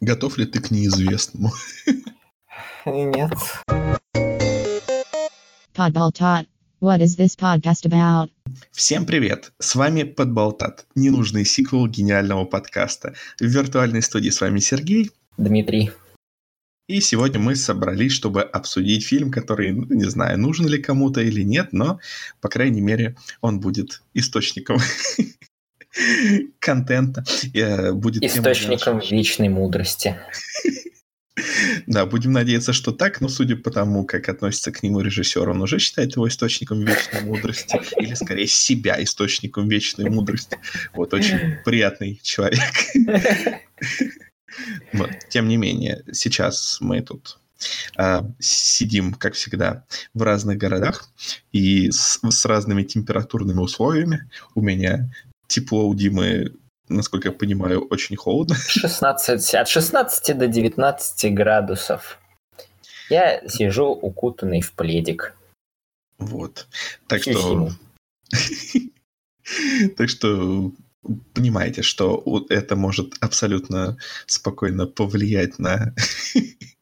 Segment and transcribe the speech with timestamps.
[0.00, 1.52] Готов ли ты к неизвестному?
[2.86, 3.32] Нет.
[5.74, 6.46] Podbaltot.
[6.80, 8.30] What is this podcast about?
[8.72, 9.52] Всем привет!
[9.58, 13.14] С вами Подболтат, ненужный сиквел гениального подкаста.
[13.38, 15.10] В виртуальной студии с вами Сергей.
[15.36, 15.90] Дмитрий.
[16.88, 21.42] И сегодня мы собрались, чтобы обсудить фильм, который, ну, не знаю, нужен ли кому-то или
[21.42, 22.00] нет, но,
[22.40, 24.78] по крайней мере, он будет источником
[26.58, 27.24] контента.
[27.54, 30.16] э, Будет Источником вечной мудрости.
[31.86, 35.62] Да, будем надеяться, что так, но судя по тому, как относится к нему режиссер, он
[35.62, 40.58] уже считает его источником вечной мудрости, или скорее себя источником вечной мудрости.
[40.92, 42.60] Вот, очень приятный человек.
[44.92, 47.38] Вот, Тем не менее, сейчас мы тут
[47.96, 51.08] а, сидим, как всегда, в разных городах
[51.52, 54.28] и с, с разными температурными условиями.
[54.54, 55.08] У меня
[55.50, 56.54] тепло, у Димы,
[56.88, 58.54] насколько я понимаю, очень холодно.
[58.68, 62.18] 16, от 16 до 19 градусов.
[63.10, 65.34] Я сижу укутанный в пледик.
[66.18, 66.68] Вот.
[67.06, 67.70] Так Всю что...
[69.96, 70.70] Так что
[71.34, 75.94] понимаете, что это может абсолютно спокойно повлиять на...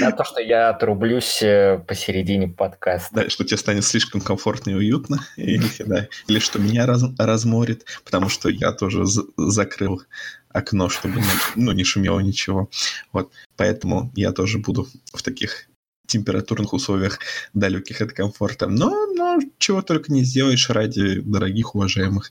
[0.00, 3.14] На то, что я отрублюсь э, посередине подкаста.
[3.14, 8.48] Да, что тебе станет слишком комфортно и уютно, или, что меня раз- разморит, потому что
[8.48, 9.04] я тоже
[9.36, 10.02] закрыл
[10.48, 11.20] окно, чтобы
[11.54, 12.70] ну, не шумело ничего.
[13.12, 15.68] Вот, поэтому я тоже буду в таких
[16.06, 17.18] температурных условиях
[17.52, 18.68] далеких от комфорта.
[18.68, 22.30] Но, но чего только не сделаешь ради дорогих, уважаемых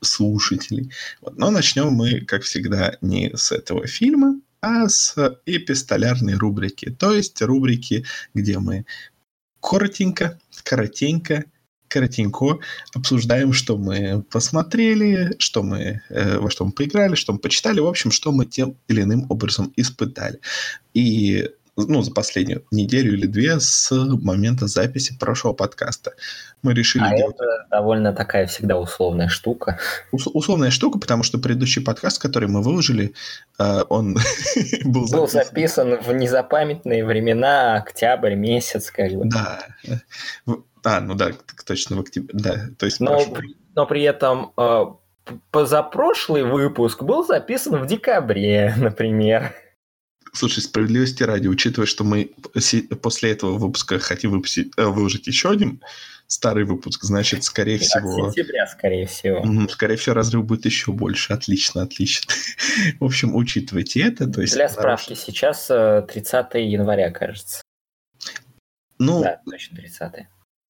[0.00, 0.92] слушателей.
[1.20, 1.36] Вот.
[1.38, 6.90] Но начнем мы, как всегда, не с этого фильма, а с эпистолярной рубрики.
[6.90, 8.86] То есть рубрики, где мы
[9.60, 11.44] коротенько, коротенько,
[11.88, 12.58] коротенько
[12.94, 17.86] обсуждаем, что мы посмотрели, что мы, э, во что мы поиграли, что мы почитали, в
[17.86, 20.40] общем, что мы тем или иным образом испытали.
[20.94, 26.12] И ну, за последнюю неделю или две с момента записи прошлого подкаста.
[26.62, 29.78] Мы решили А делать это довольно такая всегда условная штука.
[30.12, 33.12] ус- условная штука, потому что предыдущий подкаст, который мы выложили,
[33.58, 34.14] э, он
[34.84, 35.44] был Был записан.
[35.44, 39.24] записан в незапамятные времена, октябрь месяц, как бы.
[39.26, 39.66] Да.
[40.84, 41.30] А, ну да,
[41.66, 42.30] точно в октябре.
[42.38, 44.84] Да, то есть Но, при- но при этом э,
[45.50, 49.52] позапрошлый выпуск был записан в декабре, например.
[50.34, 52.32] Слушай, справедливости ради, учитывая, что мы
[53.00, 55.80] после этого выпуска хотим выпустить, э, выложить еще один
[56.26, 58.30] старый выпуск, значит, скорее всего...
[58.30, 59.68] сентября, скорее всего.
[59.68, 61.32] Скорее всего, разрыв будет еще больше.
[61.32, 62.32] Отлично, отлично.
[63.00, 64.26] В общем, учитывайте это.
[64.26, 67.62] То есть, Для справки, сейчас э, 30 января, кажется.
[68.98, 70.26] Ну, Да, точно 30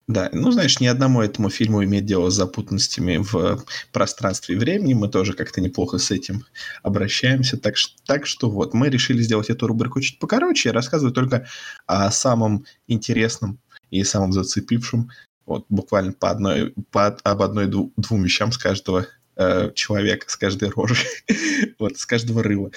[0.06, 4.92] Да, ну знаешь, ни одному этому фильму иметь дело с запутанностями в пространстве и времени.
[4.92, 6.44] Мы тоже как-то неплохо с этим
[6.82, 7.56] обращаемся.
[7.56, 10.68] Так, так что вот, мы решили сделать эту рубрику чуть покороче.
[10.68, 11.46] Я рассказываю только
[11.86, 13.58] о самом интересном
[13.90, 15.10] и самом зацепившем.
[15.46, 21.06] Вот буквально по одной, по, об одной-двум вещам с каждого э, человека, с каждой рожи,
[21.78, 22.70] вот, с каждого рыла.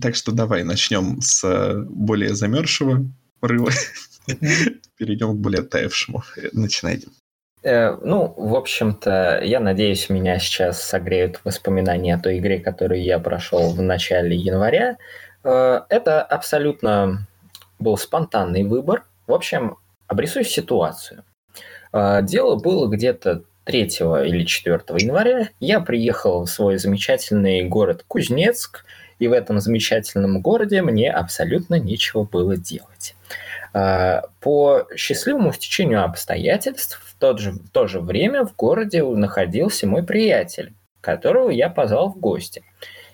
[0.00, 3.06] Так что давай начнем с э, более замерзшего
[3.42, 3.70] рыла.
[4.96, 6.22] Перейдем к более таявшему.
[6.52, 7.08] Начинайте.
[7.62, 13.18] Э, ну, в общем-то, я надеюсь, меня сейчас согреют воспоминания о той игре, которую я
[13.18, 14.96] прошел в начале января.
[15.44, 17.26] Э, это абсолютно
[17.78, 19.04] был спонтанный выбор.
[19.26, 19.76] В общем,
[20.08, 21.24] обрисую ситуацию.
[21.92, 23.82] Э, дело было где-то 3
[24.26, 25.48] или 4 января.
[25.60, 28.84] Я приехал в свой замечательный город Кузнецк,
[29.22, 33.14] и в этом замечательном городе мне абсолютно нечего было делать.
[33.72, 39.86] А, По счастливому стечению обстоятельств в, тот же, в то же время в городе находился
[39.86, 42.64] мой приятель, которого я позвал в гости.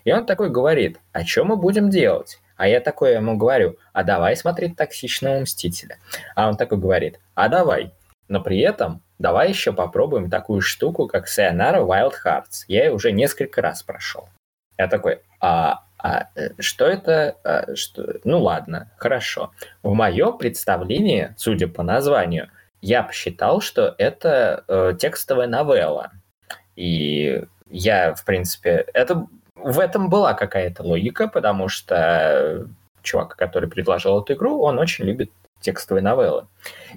[0.05, 2.41] И он такой говорит, а что мы будем делать?
[2.57, 5.99] А я такой ему говорю, а давай смотреть «Токсичного мстителя».
[6.35, 7.93] А он такой говорит, а давай.
[8.29, 12.65] Но при этом давай еще попробуем такую штуку, как Sayonara Wild Hearts.
[12.67, 14.31] Я ее уже несколько раз прошел.
[14.79, 17.37] Я такой, а, а, э, что это?
[17.45, 18.17] А, что?
[18.25, 19.53] Ну ладно, хорошо.
[19.83, 22.51] В моем представлении, судя по названию,
[22.81, 26.13] я посчитал, что это э, текстовая новелла.
[26.77, 32.69] И я, в принципе, это в этом была какая-то логика, потому что
[33.03, 36.47] чувак, который предложил эту игру, он очень любит текстовые новеллы.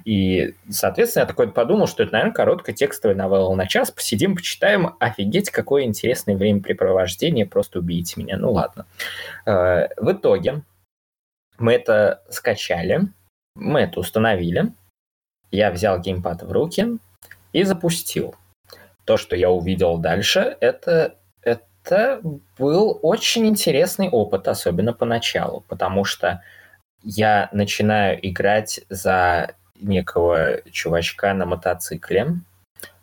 [0.05, 3.91] И, соответственно, я такой подумал, что это, наверное, короткая текстовая новелла на час.
[3.91, 4.95] Посидим, почитаем.
[4.99, 7.45] Офигеть, какое интересное времяпрепровождение.
[7.45, 8.37] Просто убейте меня.
[8.37, 8.85] Ну ладно.
[9.45, 10.63] Э, В итоге
[11.57, 13.01] мы это скачали,
[13.55, 14.73] мы это установили.
[15.51, 16.97] Я взял геймпад в руки
[17.53, 18.35] и запустил.
[19.05, 22.21] То, что я увидел дальше, это, это
[22.57, 26.41] был очень интересный опыт, особенно поначалу, потому что
[27.03, 32.35] я начинаю играть за некого чувачка на мотоцикле.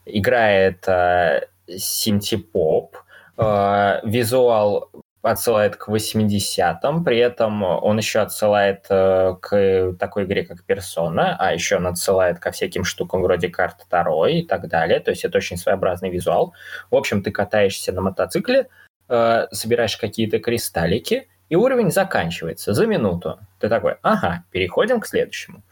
[0.06, 2.96] Играет это синтепоп,
[3.36, 4.90] э, визуал
[5.22, 11.52] отсылает к 80-м, при этом он еще отсылает э, к такой игре, как Persona, а
[11.52, 15.00] еще он отсылает ко всяким штукам вроде карт Таро и так далее.
[15.00, 16.54] То есть это очень своеобразный визуал.
[16.90, 18.68] В общем, ты катаешься на мотоцикле,
[19.08, 23.38] э, собираешь какие-то кристаллики, и уровень заканчивается за минуту.
[23.58, 25.62] Ты такой, ага, переходим к следующему.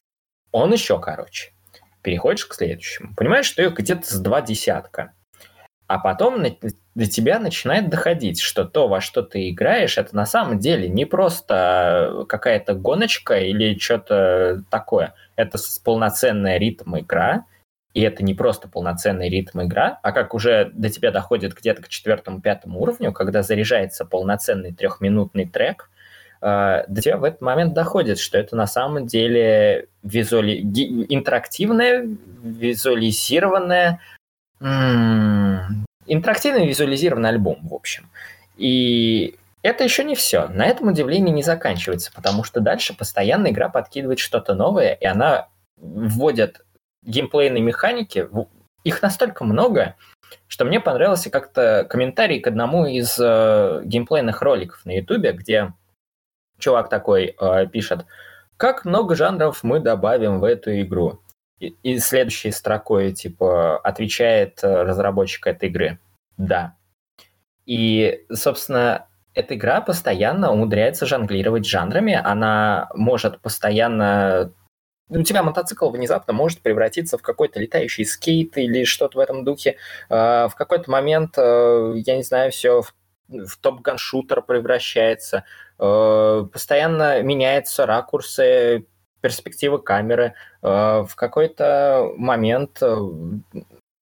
[0.53, 1.53] Он еще короче.
[2.03, 3.15] Переходишь к следующему.
[3.17, 5.13] Понимаешь, что их где-то с два десятка.
[5.87, 6.43] А потом
[6.95, 11.05] до тебя начинает доходить, что то, во что ты играешь, это на самом деле не
[11.05, 15.15] просто какая-то гоночка или что-то такое.
[15.37, 17.45] Это полноценная ритм игра,
[17.97, 21.89] и это не просто полноценный ритм игра, а как уже до тебя доходит где-то к
[21.89, 25.89] четвертому-пятому уровню, когда заряжается полноценный трехминутный трек,
[26.43, 30.61] э, до тебя в этот момент доходит, что это на самом деле визуали...
[31.09, 32.07] интерактивная,
[32.45, 34.01] визуализированная
[34.61, 38.11] интерактивно визуализированный альбом, в общем.
[38.59, 40.49] И это еще не все.
[40.49, 45.49] На этом удивление не заканчивается, потому что дальше постоянно игра подкидывает что-то новое, и она
[45.79, 46.66] вводит
[47.07, 48.29] геймплейные механики.
[48.85, 49.97] Их настолько много,
[50.47, 55.73] что мне понравился как-то комментарий к одному из э, геймплейных роликов на Ютубе, где
[56.59, 58.07] чувак такой э, пишет,
[58.57, 61.21] как много жанров мы добавим в эту игру.
[61.59, 65.99] И, следующей строкой, типа, отвечает э, разработчик этой игры.
[66.37, 66.77] Да.
[67.65, 72.15] И, собственно, эта игра постоянно умудряется жонглировать жанрами.
[72.15, 74.53] Она может постоянно...
[75.09, 79.77] У тебя мотоцикл внезапно может превратиться в какой-то летающий скейт или что-то в этом духе.
[80.09, 82.83] А, в какой-то момент, э, я не знаю, все
[83.29, 85.45] в, топ-ган-шутер превращается.
[85.79, 88.87] Э, постоянно меняются ракурсы,
[89.21, 90.35] перспектива камеры.
[90.63, 92.83] Э, в какой-то момент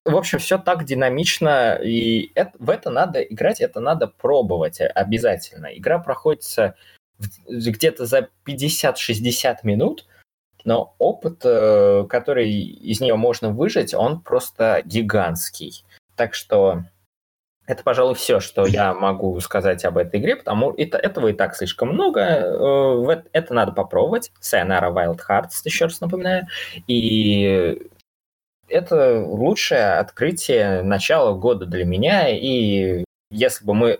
[0.05, 5.65] в общем, все так динамично, и это, в это надо играть, это надо пробовать обязательно.
[5.75, 6.75] Игра проходится
[7.47, 10.05] где-то за 50-60 минут,
[10.65, 15.85] но опыт, э, который из нее можно выжить, он просто гигантский.
[16.15, 16.83] Так что
[17.67, 21.55] это, пожалуй, все, что я могу сказать об этой игре, потому что этого и так
[21.55, 22.21] слишком много.
[22.21, 24.31] Э, это надо попробовать.
[24.41, 26.47] Sayonara Wild Hearts, еще раз напоминаю.
[26.87, 27.81] И
[28.67, 32.29] это лучшее открытие начала года для меня.
[32.29, 33.99] И если бы мы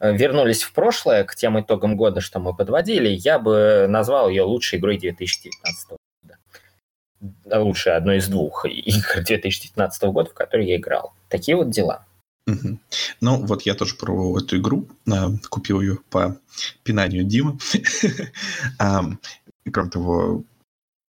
[0.00, 4.42] э, вернулись в прошлое к тем итогам года, что мы подводили, я бы назвал ее
[4.42, 6.05] лучшей игрой 2019 года.
[7.44, 11.14] Лучшей одной из двух игр 2019 года, в которой я играл.
[11.28, 12.04] Такие вот дела.
[12.46, 12.78] Угу.
[13.20, 16.38] Ну, вот я тоже пробовал эту игру, а, купил ее по
[16.84, 17.58] пинанию Димы.
[19.72, 20.44] Кроме того,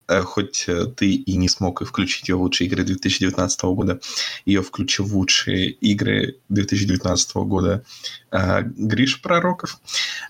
[0.09, 4.01] хоть э, ты и не смог включить ее в лучшие игры 2019 года,
[4.45, 7.85] ее включил в лучшие игры 2019 года
[8.31, 9.81] э, Гриш Пророков.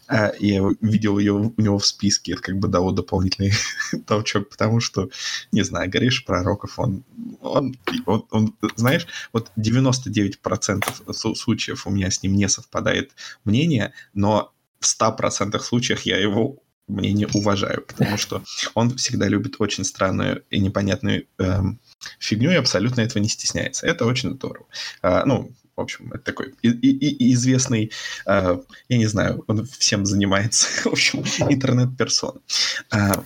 [0.09, 3.53] Э, я видел ее у него в списке, это как бы дало дополнительный
[4.07, 5.11] толчок, потому что,
[5.53, 7.05] не знаю, Гриш Пророков, он,
[7.41, 7.77] он,
[8.07, 13.13] он, он знаешь, вот 99% случаев у меня с ним не совпадает
[13.45, 18.43] мнение, но в 100% случаях я его мнение уважаю, потому что
[18.75, 21.81] он всегда любит очень странную и непонятную эм,
[22.19, 23.87] фигню и абсолютно этого не стесняется.
[23.87, 24.67] Это очень здорово.
[25.03, 27.93] А, ну, в общем, это такой и, и, и известный,
[28.27, 28.59] э,
[28.89, 32.41] я не знаю, он всем занимается, в общем, интернет-персон.
[32.91, 33.25] А,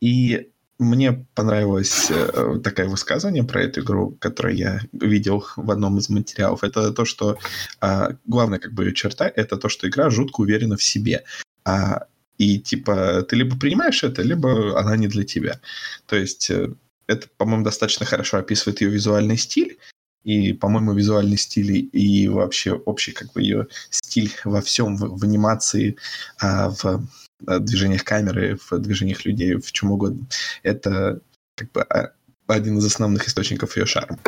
[0.00, 6.08] и мне понравилось э, такое высказывание про эту игру, которое я видел в одном из
[6.08, 6.64] материалов.
[6.64, 7.38] Это то, что
[7.82, 11.24] э, главная как бы черта— это то, что игра жутко уверена в себе.
[11.64, 12.06] А
[12.40, 15.60] и типа ты либо принимаешь это, либо она не для тебя.
[16.06, 16.72] То есть э,
[17.06, 19.76] это, по-моему, достаточно хорошо описывает ее визуальный стиль,
[20.24, 25.22] и, по-моему, визуальный стиль и вообще общий как бы ее стиль во всем, в, в
[25.22, 25.98] анимации,
[26.38, 27.06] а, в
[27.46, 30.26] а, движениях камеры, в движениях людей, в чем угодно.
[30.62, 31.20] Это
[31.56, 32.12] как бы а,
[32.46, 34.18] один из основных источников ее шарма.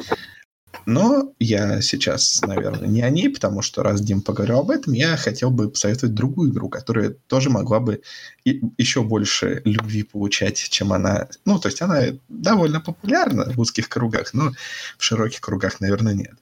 [0.86, 5.16] Но я сейчас, наверное, не о ней, потому что раз Дим поговорил об этом, я
[5.16, 8.02] хотел бы посоветовать другую игру, которая тоже могла бы
[8.44, 11.28] еще больше любви получать, чем она.
[11.44, 14.52] Ну, то есть она довольно популярна в узких кругах, но
[14.98, 16.34] в широких кругах, наверное, нет.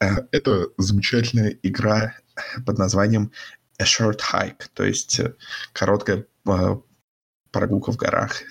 [0.00, 2.14] Э, это замечательная игра
[2.64, 3.32] под названием
[3.78, 5.34] A Short Hike, то есть э,
[5.72, 6.76] короткая э,
[7.50, 8.42] прогулка в горах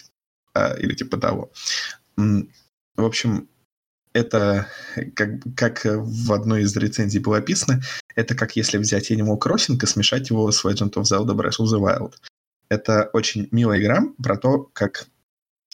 [0.79, 1.51] или типа того.
[2.15, 3.47] В общем,
[4.17, 4.67] это,
[5.15, 7.81] как, как в одной из рецензий было описано,
[8.15, 11.65] это как если взять Animal Crossing и смешать его с Legend of Zelda Breath of
[11.65, 12.15] the Wild.
[12.69, 15.05] Это очень милая игра про то, как,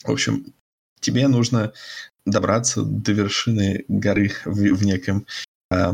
[0.04, 0.54] в общем,
[1.00, 1.74] тебе нужно
[2.26, 5.26] добраться до вершины горы в, в неком
[5.72, 5.92] э,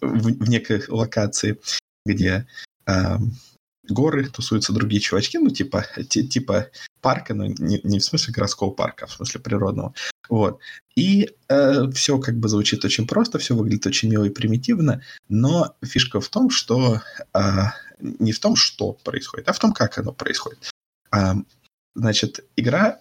[0.00, 1.60] в, в некой локации,
[2.04, 2.46] где
[2.86, 3.16] э,
[3.88, 6.70] горы, тусуются другие чувачки, ну, типа, типа
[7.00, 9.94] парка, но не, не в смысле городского парка, а в смысле природного.
[10.28, 10.60] Вот.
[10.94, 15.76] И э, все как бы звучит очень просто, все выглядит очень мило и примитивно, но
[15.84, 17.02] фишка в том, что
[17.34, 17.40] э,
[18.00, 20.70] не в том, что происходит, а в том, как оно происходит.
[21.12, 21.34] Э,
[21.94, 23.00] значит, игра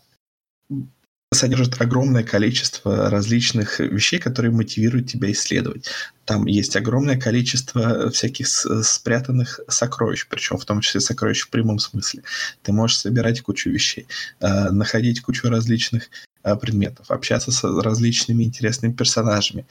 [1.36, 5.89] содержит огромное количество различных вещей, которые мотивируют тебя исследовать.
[6.25, 12.24] Там есть огромное количество всяких спрятанных сокровищ, причем в том числе сокровищ в прямом смысле.
[12.63, 14.08] Ты можешь собирать кучу вещей,
[14.39, 16.08] э, находить кучу различных э,
[16.56, 19.66] предметов, общаться с различными интересными персонажами,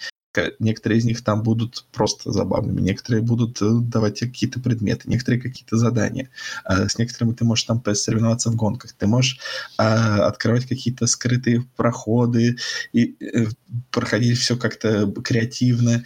[0.58, 5.40] Некоторые из них там будут просто забавными, некоторые будут э, давать тебе какие-то предметы, некоторые
[5.40, 6.30] какие-то задания.
[6.64, 9.38] А с некоторыми ты можешь там соревноваться в гонках, ты можешь
[9.78, 12.56] а, открывать какие-то скрытые проходы
[12.92, 13.46] и э,
[13.90, 16.04] проходить все как-то креативно.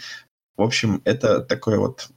[0.59, 2.09] В общем, это такой вот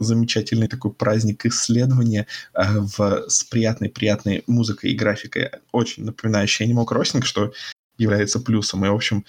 [0.00, 6.86] замечательный такой праздник исследования э, в, с приятной, приятной музыкой и графикой, очень напоминающий Animal
[6.86, 7.52] Crossing, что
[7.98, 8.84] является плюсом.
[8.84, 9.24] И, в общем,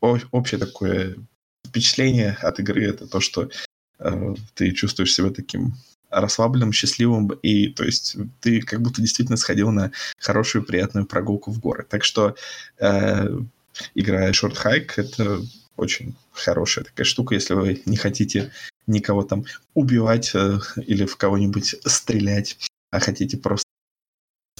[0.00, 1.16] общее такое
[1.66, 3.48] впечатление от игры это то, что
[3.98, 5.74] э, ты чувствуешь себя таким
[6.10, 11.58] расслабленным, счастливым, и то есть ты как будто действительно сходил на хорошую, приятную прогулку в
[11.58, 11.86] горы.
[11.88, 12.36] Так что
[12.78, 13.28] э,
[13.94, 15.40] игра Short Hike— это
[15.76, 18.52] очень хорошая такая штука, если вы не хотите
[18.86, 19.44] никого там
[19.74, 22.58] убивать э, или в кого-нибудь стрелять,
[22.90, 23.66] а хотите просто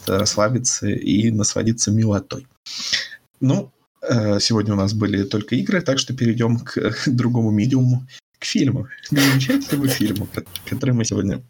[0.06, 2.46] расслабиться и насладиться милотой.
[3.42, 3.70] Ну,
[4.02, 8.06] Э, сегодня у нас были только игры, так что перейдем к, другому медиуму,
[8.38, 10.28] к фильму, к замечательному фильму,
[10.68, 11.42] который мы сегодня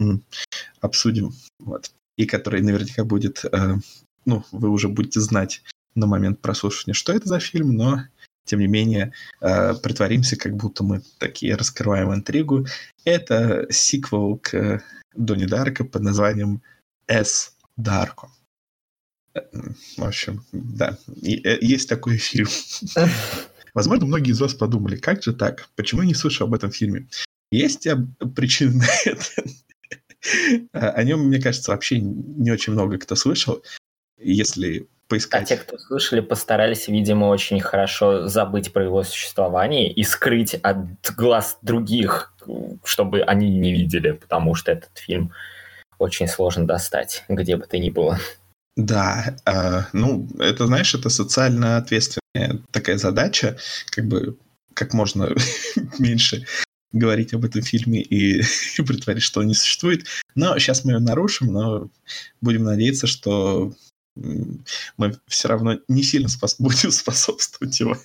[0.80, 3.76] обсудим, вот, и который наверняка будет, э,
[4.26, 5.62] ну, вы уже будете знать
[5.94, 8.02] на момент прослушивания, что это за фильм, но
[8.44, 12.66] тем не менее, э, притворимся, как будто мы такие раскрываем интригу.
[13.04, 14.82] Это сиквел к
[15.14, 16.60] Донни Дарко под названием
[17.06, 17.54] «С.
[17.76, 18.28] Дарко».
[19.96, 22.48] В общем, да, э, есть такой фильм.
[23.74, 25.68] Возможно, многие из вас подумали, как же так?
[25.76, 27.08] Почему я не слышал об этом фильме?
[27.50, 27.86] Есть
[28.34, 29.24] причины на это.
[30.72, 33.60] А, о нем, мне кажется, вообще не очень много кто слышал.
[34.16, 35.42] Если поискать...
[35.42, 40.76] А те, кто слышали, постарались, видимо, очень хорошо забыть про его существование и скрыть от
[41.16, 42.32] глаз других,
[42.84, 45.32] чтобы они не видели, потому что этот фильм
[45.98, 48.18] очень сложно достать, где бы то ни было.
[48.76, 53.58] Да, э, ну, это, знаешь, это социально ответственная такая задача,
[53.90, 54.38] как бы
[54.74, 55.28] как можно
[55.98, 56.46] меньше
[56.92, 58.42] говорить об этом фильме и,
[58.82, 60.06] притворить, что он не существует.
[60.34, 61.90] Но сейчас мы ее нарушим, но
[62.40, 63.74] будем надеяться, что
[64.14, 67.96] мы все равно не сильно спос- будем способствовать его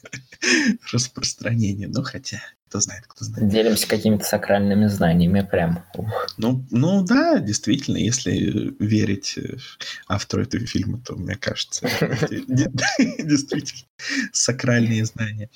[0.91, 1.91] распространению.
[1.93, 3.50] Ну, хотя, кто знает, кто знает.
[3.50, 5.83] Делимся какими-то сакральными знаниями прям.
[5.95, 6.27] Ух.
[6.38, 9.57] Ну, ну да, действительно, если верить э,
[10.07, 11.88] автору этого фильма, то, мне кажется,
[12.47, 13.88] действительно
[14.31, 15.50] сакральные знания.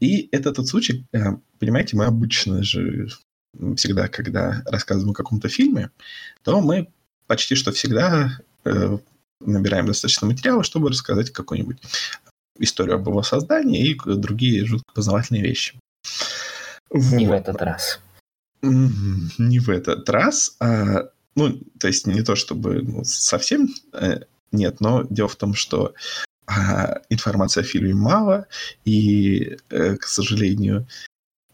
[0.00, 1.18] И это тот случай, э,
[1.58, 3.08] понимаете, мы обычно же
[3.76, 5.90] всегда, когда рассказываем о каком-то фильме,
[6.42, 6.88] то мы
[7.26, 8.98] почти что всегда Э,
[9.40, 11.78] набираем достаточно материала, чтобы рассказать какую-нибудь
[12.58, 15.78] историю об его создании и другие жутко познавательные вещи.
[16.92, 17.32] Не вот.
[17.32, 18.00] в этот раз.
[18.62, 20.56] Не в этот раз.
[20.60, 24.20] А, ну, то есть не то чтобы ну, совсем э,
[24.52, 25.94] нет, но дело в том, что
[26.46, 28.46] а, информации о фильме мало,
[28.84, 30.86] и, э, к сожалению,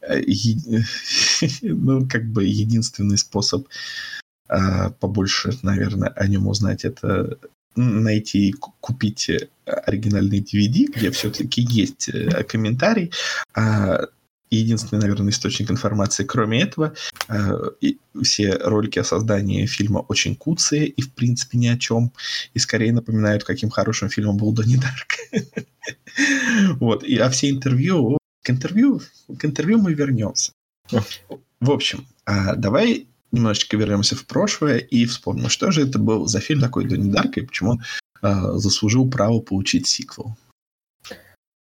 [0.01, 0.85] э, е...
[1.63, 3.69] ну, как бы единственный способ
[4.49, 7.39] а, побольше, наверное, о нем узнать, это
[7.79, 13.13] найти и купить э, оригинальный DVD, где все-таки есть э, комментарий.
[13.55, 14.01] А
[14.51, 16.95] единственный, наверное, источник информации, кроме этого,
[17.29, 17.53] э,
[18.23, 22.13] все ролики о создании фильма очень куцые и, в принципе, ни о чем.
[22.55, 25.17] И скорее напоминают, каким хорошим фильмом был Донни Дарк.
[26.81, 27.05] Вот.
[27.05, 28.19] И, а все интервью...
[28.43, 29.01] К интервью,
[29.39, 30.53] к интервью мы вернемся.
[31.61, 36.41] В общем, а давай немножечко вернемся в прошлое и вспомним, что же это был за
[36.41, 37.83] фильм такой Донни Дарк и почему он
[38.23, 40.37] э, заслужил право получить сиквел.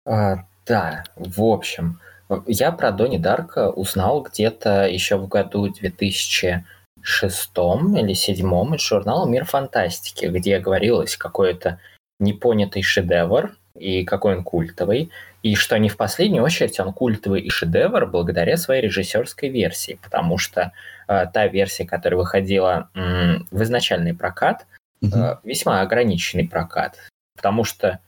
[0.06, 2.00] А, да, в общем,
[2.48, 6.64] я про Донни Дарка узнал где-то еще в году 2006
[6.98, 11.80] или 2007 из журнала «Мир фантастики», где говорилось какой-то
[12.20, 15.12] непонятый шедевр, и какой он культовый,
[15.46, 20.40] и что не в последнюю очередь он культовый и шедевр благодаря своей режиссерской версии, потому
[20.40, 20.72] что
[21.08, 24.66] э, та версия, которая выходила э, в изначальный прокат,
[25.04, 26.98] э, весьма ограниченный прокат,
[27.36, 28.00] потому что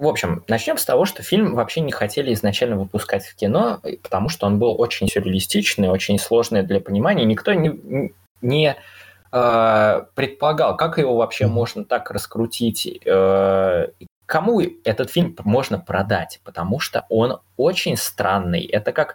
[0.00, 4.28] в общем, начнем с того, что фильм вообще не хотели изначально выпускать в кино, потому
[4.28, 7.24] что он был очень сюрреалистичный, очень сложный для понимания.
[7.24, 8.12] Никто не,
[8.42, 8.74] не
[9.30, 13.86] э, предполагал, как его вообще можно так раскрутить, э,
[14.34, 18.62] кому этот фильм можно продать, потому что он очень странный.
[18.62, 19.14] Это как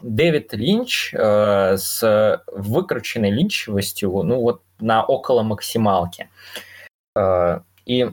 [0.00, 6.28] Дэвид Линч э, с выкрученной линчевостью, ну вот на около максималки.
[7.16, 8.10] Э, и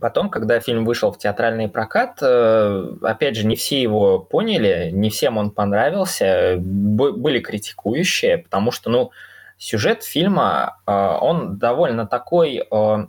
[0.00, 5.10] Потом, когда фильм вышел в театральный прокат, э, опять же, не все его поняли, не
[5.10, 9.10] всем он понравился, были критикующие, потому что, ну,
[9.58, 13.06] сюжет фильма, э, он довольно такой э,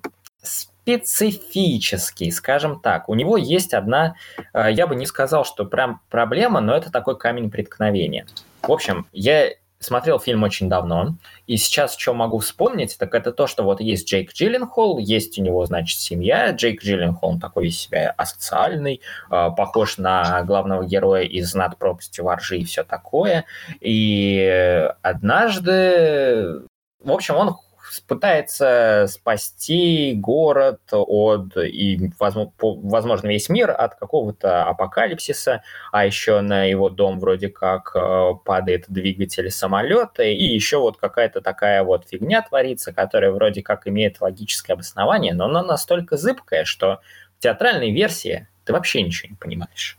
[0.84, 3.08] специфический, скажем так.
[3.08, 4.16] У него есть одна,
[4.54, 8.28] я бы не сказал, что прям проблема, но это такой камень преткновения.
[8.62, 9.50] В общем, я
[9.80, 11.16] смотрел фильм очень давно,
[11.48, 15.42] и сейчас что могу вспомнить, так это то, что вот есть Джейк Джилленхол, есть у
[15.42, 16.52] него, значит, семья.
[16.52, 22.26] Джейк Джилленхол, он такой из себя асоциальный, э, похож на главного героя из «Над пропастью
[22.26, 23.46] воржи» и все такое.
[23.82, 26.64] И однажды
[27.04, 27.58] в общем, он
[28.02, 36.90] пытается спасти город от и, возможно, весь мир от какого-то апокалипсиса, а еще на его
[36.90, 42.94] дом вроде как э, падает двигатель самолета, и еще вот какая-то такая вот фигня творится,
[42.94, 47.02] которая вроде как имеет логическое обоснование, но она настолько зыбкая, что
[47.38, 49.98] в театральной версии ты вообще ничего не понимаешь.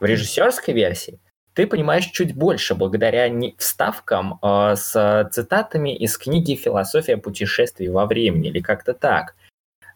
[0.00, 1.18] В режиссерской версии
[1.58, 8.46] ты понимаешь чуть больше благодаря вставкам э, с цитатами из книги «Философия путешествий во времени»
[8.46, 9.34] или как-то так.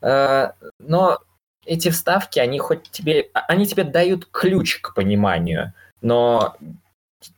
[0.00, 1.20] Э, но
[1.64, 6.56] эти вставки, они хоть тебе, а, они тебе дают ключ к пониманию, но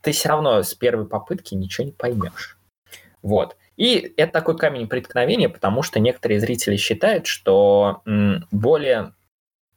[0.01, 2.57] ты все равно с первой попытки ничего не поймешь.
[3.21, 3.55] Вот.
[3.77, 8.01] И это такой камень преткновения, потому что некоторые зрители считают, что
[8.49, 9.13] более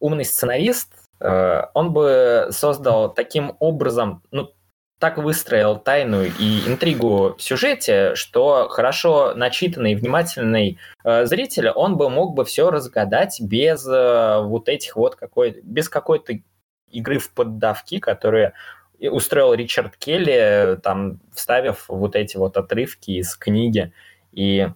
[0.01, 0.89] умный сценарист
[1.21, 4.53] он бы создал таким образом, ну,
[4.99, 12.11] так выстроил тайну и интригу в сюжете, что хорошо начитанный внимательный э, зритель, он бы
[12.11, 16.35] мог бы все разгадать без э, вот этих вот какой без какой-то
[16.91, 18.55] игры в поддавки, которые
[19.01, 23.93] устроил Ричард Келли, там, вставив вот эти вот отрывки из книги.
[24.33, 24.69] И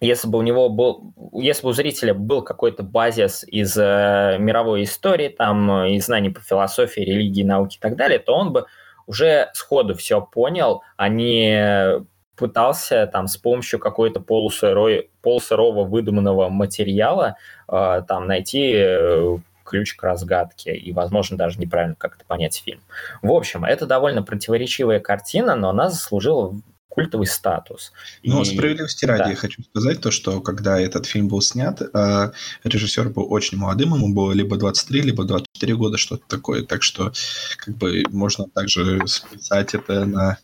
[0.00, 4.84] если бы у него был, если бы у зрителя был какой-то базис из э, мировой
[4.84, 8.66] истории, там, из знаний по философии, религии, науке и так далее, то он бы
[9.06, 12.04] уже сходу все понял, а не
[12.36, 17.36] пытался там с помощью какой-то полусырой, полусырого выдуманного материала
[17.68, 22.80] э, там найти э, ключ к разгадке и, возможно, даже неправильно как-то понять фильм.
[23.22, 26.54] В общем, это довольно противоречивая картина, но она заслужила
[26.96, 27.92] культовый статус.
[28.24, 28.44] Ну, и...
[28.46, 29.30] справедливости ради да.
[29.30, 32.32] я хочу сказать то, что когда этот фильм был снят, э,
[32.64, 36.62] режиссер был очень молодым, ему было либо 23, либо 24 года, что-то такое.
[36.62, 37.12] Так что
[37.58, 40.38] как бы можно также списать это на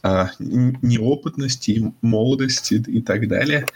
[0.00, 3.66] а, неопытности, молодости и так далее.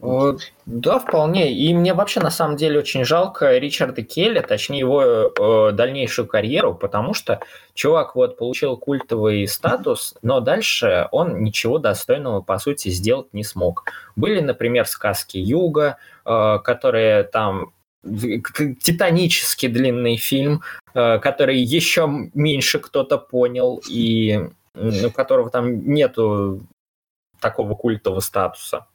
[0.00, 1.52] Да, вполне.
[1.52, 6.74] И мне вообще на самом деле очень жалко Ричарда Келли, точнее его э, дальнейшую карьеру,
[6.74, 7.40] потому что
[7.74, 13.84] чувак вот получил культовый статус, но дальше он ничего достойного по сути сделать не смог.
[14.16, 17.72] Были, например, сказки Юга, э, которые там
[18.04, 20.62] титанически длинный фильм,
[20.94, 26.60] э, который еще меньше кто-то понял, и у которого там нету
[27.40, 28.86] такого культового статуса.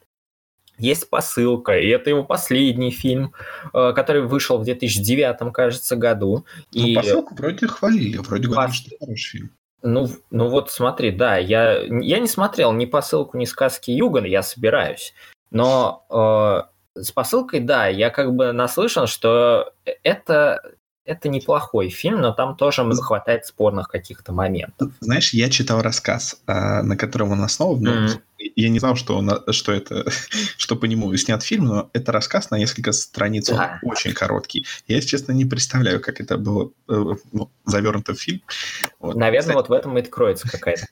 [0.80, 3.34] Есть посылка, и это его последний фильм,
[3.74, 6.46] э, который вышел в 2009, кажется, году.
[6.74, 6.96] Ну, и...
[6.96, 8.74] посылку вроде хвалили, вроде Пос...
[8.74, 9.52] что хороший фильм.
[9.84, 14.42] Ну, ну вот смотри, да, я, я не смотрел ни посылку, ни сказки Югана, я
[14.42, 15.14] собираюсь.
[15.52, 16.06] Но
[16.96, 20.73] э, с посылкой, да, я как бы наслышан, что это
[21.06, 24.92] это неплохой фильм, но там тоже хватает спорных каких-то моментов.
[25.00, 27.86] Знаешь, я читал рассказ, а, на котором он основан.
[27.86, 28.22] Mm-hmm.
[28.56, 30.06] Я не знал, что, он, что это,
[30.58, 33.80] что по нему снят фильм, но это рассказ на несколько страниц, да.
[33.84, 34.66] он очень короткий.
[34.88, 38.42] Я, если честно, не представляю, как это было э, ну, завернуто в фильм.
[39.00, 39.16] Вот.
[39.16, 40.86] Наверное, кстати, вот в этом и кроется какая-то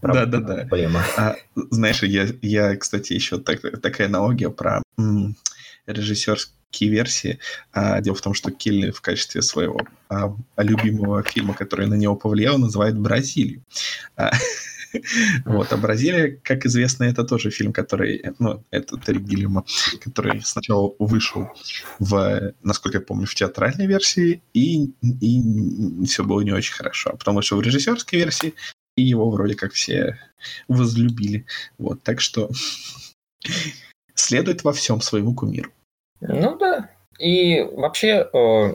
[0.00, 0.68] да, да, да.
[1.16, 5.36] А, знаешь, я, я, кстати, еще так, такая аналогия про м,
[5.86, 7.38] режиссерский версии.
[7.72, 12.16] А, дело в том, что Келли в качестве своего а, любимого фильма, который на него
[12.16, 13.64] повлиял, называет Бразилию.
[14.16, 14.30] А,
[15.44, 19.64] Вот, а Бразилия, как известно, это тоже фильм, который, ну, это Терри Гиллиама,
[20.00, 21.48] который сначала вышел
[21.98, 27.10] в, насколько я помню, в театральной версии, и, и все было не очень хорошо.
[27.10, 28.54] А потом вышел в режиссерской версии,
[28.96, 30.18] и его вроде как все
[30.66, 31.46] возлюбили.
[31.78, 32.50] Вот, так что
[34.14, 35.70] следует во всем своему кумиру.
[36.20, 36.90] Ну да.
[37.18, 38.74] И вообще э,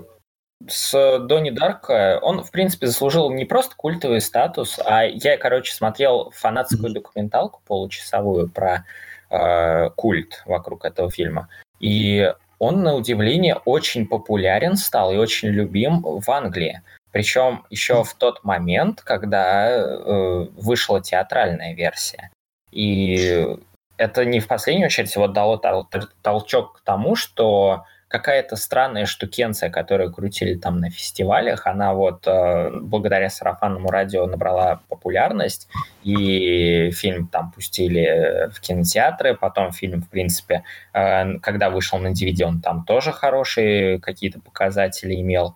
[0.67, 6.31] с Донни Дарка он, в принципе, заслужил не просто культовый статус, а я, короче, смотрел
[6.31, 6.93] фанатскую mm-hmm.
[6.93, 8.85] документалку получасовую про
[9.29, 11.49] э, культ вокруг этого фильма.
[11.79, 16.81] И он, на удивление, очень популярен стал и очень любим в Англии.
[17.11, 22.31] Причем еще в тот момент, когда э, вышла театральная версия.
[22.71, 23.57] И
[23.97, 25.87] это не в последнюю очередь вот дало тол-
[26.21, 32.69] толчок к тому, что какая-то странная штукенция, которую крутили там на фестивалях, она вот э,
[32.79, 35.67] благодаря сарафанному радио набрала популярность,
[36.03, 42.43] и фильм там пустили в кинотеатры, потом фильм, в принципе, э, когда вышел на DVD,
[42.43, 45.55] он там тоже хорошие какие-то показатели имел,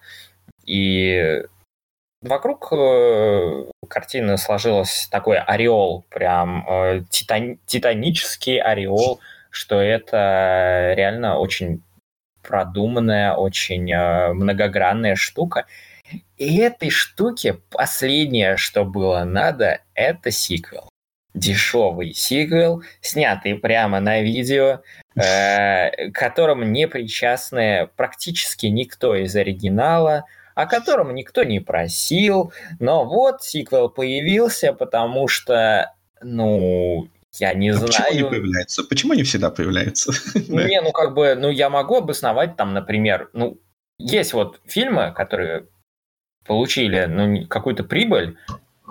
[0.66, 1.44] и
[2.28, 11.82] вокруг э, картины сложилось такой ореол, прям э, титан, титанический ореол, что это реально очень
[12.48, 15.66] продуманная, очень э, многогранная штука.
[16.38, 20.90] И этой штуке последнее, что было надо, это сиквел.
[21.34, 24.82] Дешевый сиквел, снятый прямо на видео,
[25.16, 30.24] э, к которому не причастны практически никто из оригинала,
[30.58, 32.52] о котором никто не просил.
[32.80, 37.88] Но вот сиквел появился, потому что, ну, я не а знаю.
[37.88, 38.84] Почему они появляются?
[38.84, 40.12] Почему они всегда появляются?
[40.48, 43.60] Не, ну как бы, ну я могу обосновать там, например, ну
[44.00, 45.68] есть вот фильмы, которые
[46.48, 48.38] получили ну, какую-то прибыль,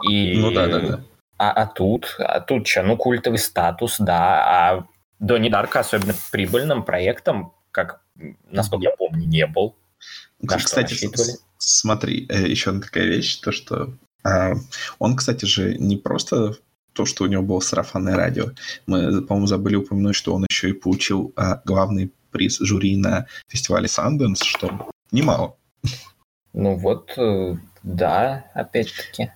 [0.09, 0.39] и...
[0.39, 1.01] Ну да, да, да.
[1.37, 4.87] А, а тут, а тут что, ну культовый статус, да, а
[5.19, 8.03] Донни Дарка особенно прибыльным проектом, как,
[8.45, 9.75] насколько я помню, не был.
[10.41, 11.11] На кстати,
[11.59, 14.55] смотри, э, еще одна такая вещь, то что а,
[14.99, 16.57] он, кстати же, не просто
[16.93, 18.51] то, что у него было сарафанное радио.
[18.87, 23.87] Мы, по-моему, забыли упомянуть, что он еще и получил а, главный приз жюри на фестивале
[23.87, 25.57] Sundance, что немало.
[26.53, 29.31] Ну вот, э, да, опять-таки.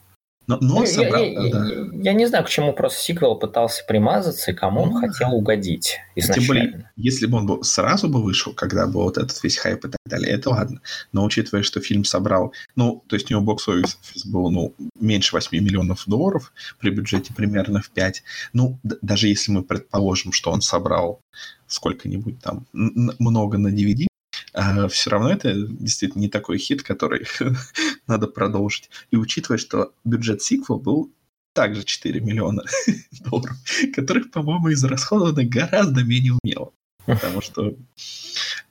[0.50, 1.64] Но, но ну, собрал, я, я, да.
[1.64, 5.32] я, я не знаю, к чему просто сиквел пытался примазаться и кому он ну, хотел
[5.32, 6.44] угодить изначально.
[6.44, 9.84] Тем более, если бы он был, сразу бы вышел, когда был вот этот весь хайп
[9.84, 10.80] и так далее, это ладно.
[11.12, 15.56] Но учитывая, что фильм собрал, ну, то есть у него бокс-офис был, ну, меньше 8
[15.56, 18.24] миллионов долларов при бюджете примерно в 5.
[18.52, 21.20] Ну, даже если мы предположим, что он собрал
[21.68, 24.09] сколько-нибудь там много на DVD,
[24.52, 27.26] а все равно это действительно не такой хит, который
[28.06, 28.90] надо продолжить.
[29.10, 31.12] И учитывая, что бюджет сиквел был
[31.52, 32.62] также 4 миллиона
[33.24, 33.56] долларов,
[33.94, 36.72] которых, по-моему, израсходовано гораздо менее умело.
[37.06, 37.74] Потому что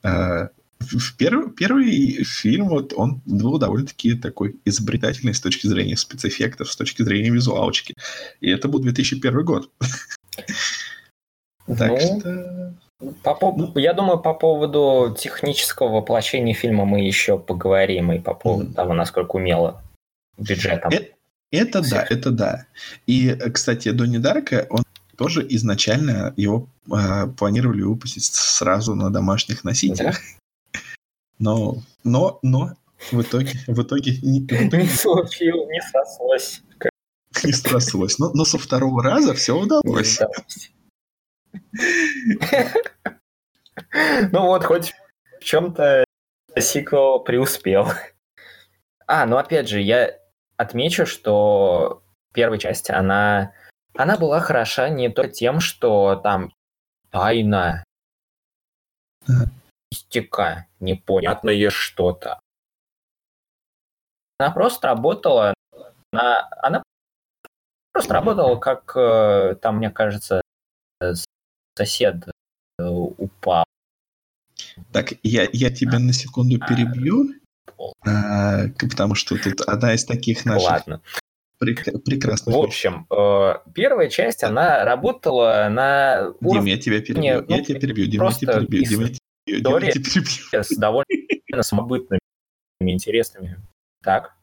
[0.02, 0.48] э,
[0.80, 6.76] в первый, первый фильм вот он был довольно-таки такой изобретательный с точки зрения спецэффектов, с
[6.76, 7.94] точки зрения визуалочки.
[8.40, 9.70] И это был 2001 год.
[11.78, 12.74] Так ну, что...
[13.22, 18.70] По, по, я думаю, по поводу технического воплощения фильма мы еще поговорим, и по поводу
[18.70, 18.74] mm.
[18.74, 19.82] того, насколько умело
[20.36, 20.92] бюджетом.
[20.92, 21.06] Это,
[21.50, 22.66] это да, это да.
[23.06, 24.82] И, кстати, Донни Дарка, он
[25.16, 30.16] тоже изначально его э, планировали выпустить сразу на домашних носителях.
[30.16, 30.80] Да?
[31.38, 32.74] Но, но, но
[33.10, 36.62] в итоге, в итоге не, в итоге, не случилось, не срослось.
[37.44, 38.18] Не срослось.
[38.18, 40.18] Но, но со второго раза все удалось.
[44.32, 44.94] Ну вот, хоть
[45.40, 46.04] в чем-то
[46.58, 47.88] сиквел преуспел.
[49.06, 50.18] А, ну опять же, я
[50.56, 53.52] отмечу, что первая часть, она,
[53.96, 56.52] она была хороша не только тем, что там
[57.10, 57.84] тайна,
[59.90, 62.40] мистика, непонятное что-то.
[64.38, 65.54] Она просто работала,
[66.12, 66.82] она, она
[67.92, 70.40] просто работала как, э, там, мне кажется,
[71.76, 72.16] сосед
[72.78, 73.64] э, упал.
[74.92, 77.34] Так, я, я тебя на секунду а, перебью,
[78.06, 81.02] а, потому что тут одна из таких наших Ладно.
[81.62, 82.54] Прек- прекрасных.
[82.54, 87.44] В общем, э, первая часть, она работала на Дим, я тебя перебью.
[87.46, 88.06] Ну, я тебя перебью.
[88.06, 88.84] Дим, я тебя перебью.
[88.84, 90.62] Дим, я тебя перебью.
[90.62, 91.04] С довольно
[91.62, 92.20] самобытными,
[92.80, 93.60] интересными.
[94.02, 94.34] Так,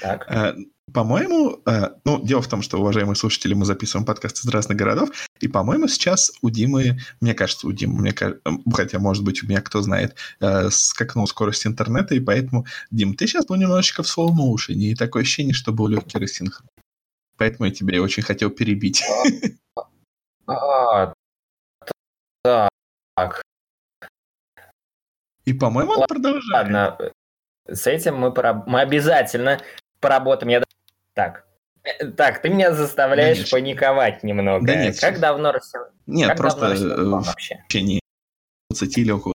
[0.00, 0.26] так.
[0.28, 0.54] А,
[0.92, 5.10] по-моему, э, ну, дело в том, что, уважаемые слушатели, мы записываем подкаст из разных городов,
[5.40, 8.14] и, по-моему, сейчас у Димы, мне кажется, у Димы, мне,
[8.72, 13.26] хотя, может быть, у меня, кто знает, э, скакнул скорость интернета, и поэтому, Дим, ты
[13.26, 16.68] сейчас был немножечко в motion, и такое ощущение, что был легкий рассинхрон.
[17.36, 19.02] Поэтому я тебя очень хотел перебить.
[20.46, 21.14] А,
[23.14, 23.42] так.
[25.44, 26.52] И, по-моему, он продолжает.
[26.52, 26.98] Ладно,
[27.66, 29.60] с этим мы, пораб- мы обязательно
[30.00, 30.50] поработаем.
[30.50, 30.62] Я...
[31.14, 31.44] Так.
[31.82, 33.58] Э, Так, ты меня заставляешь Конечно.
[33.58, 34.66] паниковать немного.
[34.66, 35.52] Да нет, как давно
[36.06, 37.64] Нет, как просто э, вам в вообще?
[37.68, 38.00] течение
[38.70, 39.34] 20 или около.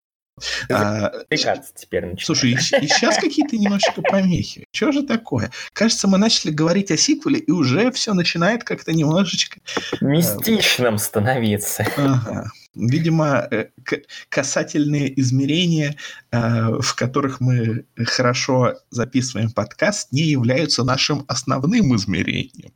[0.69, 2.25] А, Тыкаться теперь начинает.
[2.25, 4.65] Слушай, и, сейчас какие-то немножечко помехи.
[4.71, 5.51] Что же такое?
[5.73, 9.59] Кажется, мы начали говорить о сиквеле, и уже все начинает как-то немножечко...
[10.01, 11.87] Мистичным становиться.
[11.95, 12.51] Ага.
[12.75, 13.67] Видимо, э,
[14.27, 15.95] касательные измерения,
[16.31, 22.73] э, в которых мы хорошо записываем подкаст, не являются нашим основным измерением.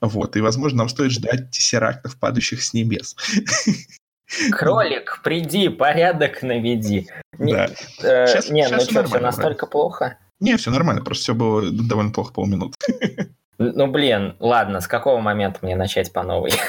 [0.00, 3.14] Вот, и, возможно, нам стоит ждать тессерактов, падающих с небес.
[4.50, 7.08] Кролик, приди, порядок наведи.
[7.38, 7.68] Да.
[8.02, 10.18] э, не, щас ну что, все настолько плохо?
[10.40, 12.76] Не, все нормально, просто все было довольно плохо полминуты.
[13.58, 16.52] Ну, блин, ладно, с какого момента мне начать по новой?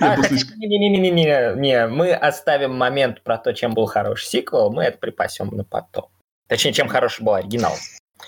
[0.00, 5.46] А, Не-не-не, не, мы оставим момент про то, чем был хороший сиквел, мы это припасем
[5.52, 6.06] на потом.
[6.48, 7.76] Точнее, чем хороший был оригинал.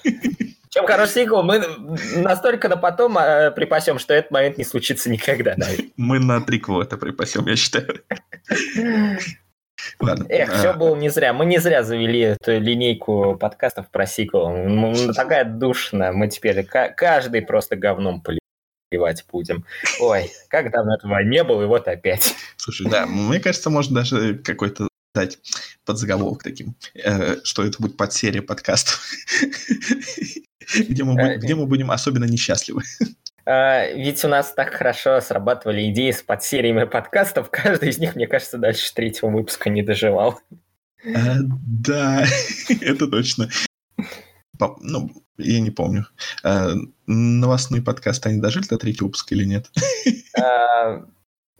[0.70, 1.60] Чем хороший сиквел, мы
[2.16, 5.56] настолько на потом э, припасем, что этот момент не случится никогда.
[5.96, 8.02] Мы на триквел это припасем, я считаю.
[10.00, 10.26] Ладно.
[10.28, 11.32] Эх, а, все было не зря.
[11.32, 14.50] Мы не зря завели эту линейку подкастов про сиквел.
[14.50, 16.12] Ну, Такая душная.
[16.12, 18.20] Мы теперь ка- каждый просто говном
[18.90, 19.64] поливать будем.
[20.00, 22.34] Ой, как давно этого не было, и вот опять.
[22.56, 25.38] Слушай, да, мне кажется, можно даже какой-то дать
[25.84, 29.00] подзаголовок таким, э, что это будет подсерия подкастов,
[30.88, 32.82] где мы, будем, где мы будем особенно несчастливы.
[33.46, 37.50] А, Ведь у нас так хорошо срабатывали идеи с подсериями подкастов.
[37.50, 40.40] Каждый из них, мне кажется, дальше третьего выпуска не доживал.
[41.14, 42.24] А, Да,
[42.80, 43.48] это точно.
[44.80, 46.06] Ну, я не помню.
[46.42, 46.72] А,
[47.06, 49.70] Новостные подкасты, они дожили до третьего выпуска или нет?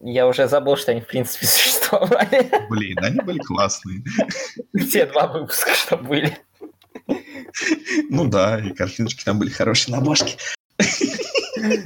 [0.00, 2.50] Я уже забыл, что они в принципе существовали.
[2.70, 4.02] Блин, они были классные.
[4.92, 6.38] Те два выпуска, что были.
[8.10, 10.36] Ну да, и картиночки там были хорошие на башке.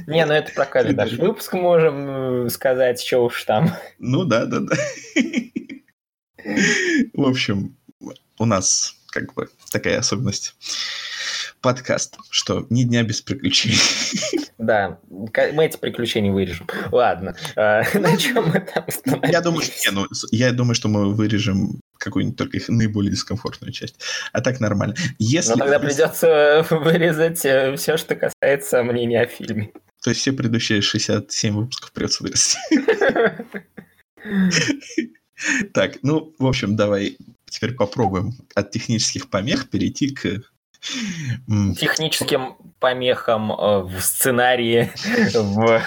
[0.07, 3.71] Не, ну это про каждый наш выпуск можем э, сказать, что уж там.
[3.97, 4.75] Ну да, да, да.
[7.13, 7.75] В общем,
[8.37, 10.55] у нас как бы такая особенность
[11.63, 13.79] подкаст, что ни дня без приключений.
[14.59, 16.67] Да, мы эти приключения вырежем.
[16.91, 18.85] Ладно, а, на чем мы там
[19.23, 23.73] Я думаю, что, не, ну, я думаю, что мы вырежем какую-нибудь только их наиболее дискомфортную
[23.73, 23.99] часть.
[24.31, 24.95] А так нормально.
[25.19, 29.73] Если, Но тогда придется вырезать все, что касается мнения о фильме.
[30.01, 32.57] То есть все предыдущие 67 выпусков придется вырезать.
[35.73, 37.17] Так, ну, в общем, давай
[37.49, 40.41] теперь попробуем от технических помех перейти к...
[41.79, 44.91] Техническим помехам э, в сценарии,
[45.33, 45.81] в,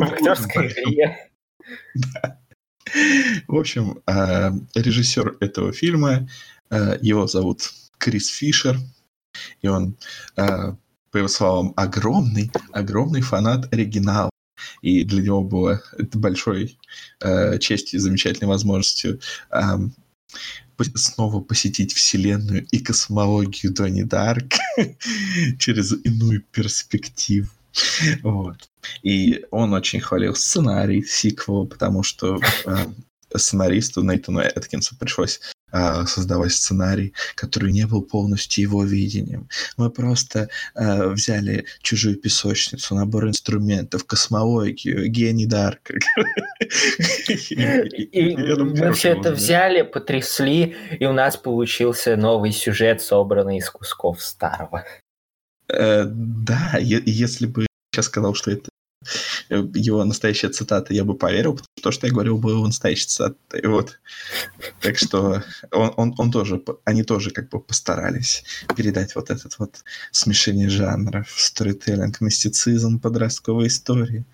[0.00, 1.30] актерской игре.
[3.46, 6.26] В общем, а, режиссер этого фильма,
[6.70, 8.78] а, его зовут Крис Фишер,
[9.60, 9.96] и он,
[10.34, 14.30] по его словам, огромный, огромный фанат оригинала.
[14.80, 15.82] И для него было
[16.14, 16.78] большой
[17.20, 19.90] а, честью и замечательной возможностью пос-
[20.94, 24.54] снова посетить вселенную и космологию Донни Дарк
[25.58, 27.48] через иную перспективу.
[28.22, 28.68] Вот.
[29.02, 32.86] И он очень хвалил сценарий сиквела, потому что э,
[33.36, 35.40] сценаристу Нейтану Эткинсу пришлось
[36.06, 39.48] создавать сценарий, который не был полностью его видением.
[39.76, 45.94] Мы просто э, взяли чужую песочницу, набор инструментов, космологию, гений Дарка.
[46.60, 54.22] И мы все это взяли, потрясли, и у нас получился новый сюжет, собранный из кусков
[54.22, 54.84] старого.
[55.68, 58.70] Э, Да, если бы я сказал, что это
[59.48, 63.66] его настоящая цитата, я бы поверил, потому что то, что я говорил, было настоящей цитатой.
[63.66, 64.00] Вот.
[64.80, 68.44] Так что он, он, он тоже, они тоже как бы постарались
[68.76, 74.24] передать вот этот вот смешение жанров, сторителлинг, мистицизм, подростковая история.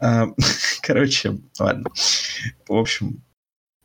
[0.00, 0.26] А,
[0.82, 1.90] Короче, ладно.
[2.68, 3.22] В общем,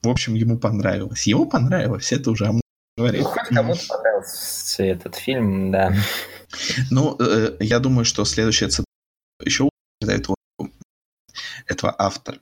[0.02, 1.28] в общем, ему понравилось.
[1.28, 2.52] Ему понравилось, это уже
[2.98, 3.24] говорит.
[3.24, 5.94] Ну, хоть кому-то понравился этот фильм, да.
[6.90, 8.86] Ну, э, я думаю, что следующая цитата
[9.44, 10.70] еще утверждает его-
[11.68, 12.40] этого автора.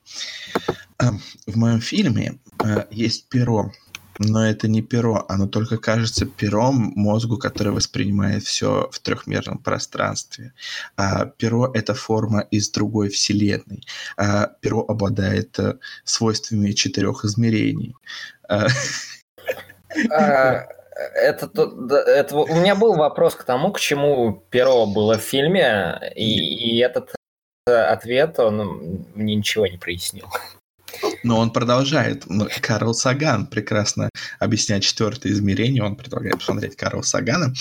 [0.99, 3.71] Эм, В моем фильме э, есть перо,
[4.19, 10.53] но это не перо, оно только кажется пером мозгу, который воспринимает все в трехмерном пространстве.
[10.95, 13.85] А перо— это форма из другой вселенной.
[14.17, 17.95] А перо обладает э, свойствами четырех измерений.
[18.49, 18.67] А,
[20.11, 20.67] А,
[21.15, 21.49] Это,
[22.07, 26.79] это, у меня был вопрос к тому, к чему перо было в фильме, и, и
[26.79, 27.13] этот
[27.67, 30.27] ответ, он мне ничего не прояснил.
[31.23, 32.25] Но он продолжает.
[32.61, 35.83] Карл Саган прекрасно объясняет четвертое измерение.
[35.83, 37.53] Он предлагает посмотреть Карл Сагана.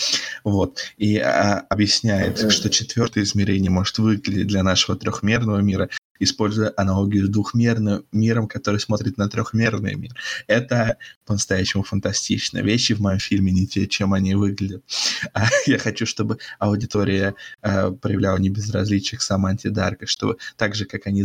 [0.45, 0.81] Вот.
[0.97, 7.29] И а, объясняет, что четвертое измерение может выглядеть для нашего трехмерного мира используя аналогию с
[7.29, 10.13] двухмерным миром, который смотрит на трехмерный мир.
[10.47, 12.59] Это по-настоящему фантастично.
[12.59, 14.85] Вещи в моем фильме не те, чем они выглядят.
[15.33, 20.85] А я хочу, чтобы аудитория э, проявляла не безразличие к Саманте Дарка, чтобы так же,
[20.85, 21.25] как они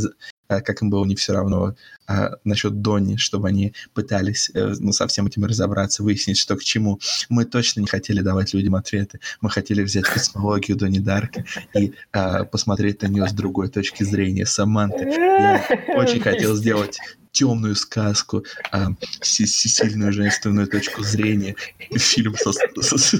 [0.59, 1.75] как им было не все равно
[2.07, 6.63] а, насчет Донни, чтобы они пытались э, ну, со всем этим разобраться, выяснить, что к
[6.63, 6.99] чему.
[7.29, 9.21] Мы точно не хотели давать людям ответы.
[9.39, 14.45] Мы хотели взять космологию Донни Дарка и а, посмотреть на нее с другой точки зрения
[14.45, 15.05] Саманты.
[15.05, 16.99] Я очень хотел сделать
[17.31, 18.89] темную сказку, а,
[19.21, 21.55] сильную женственную точку зрения,
[21.91, 23.17] фильм со, со,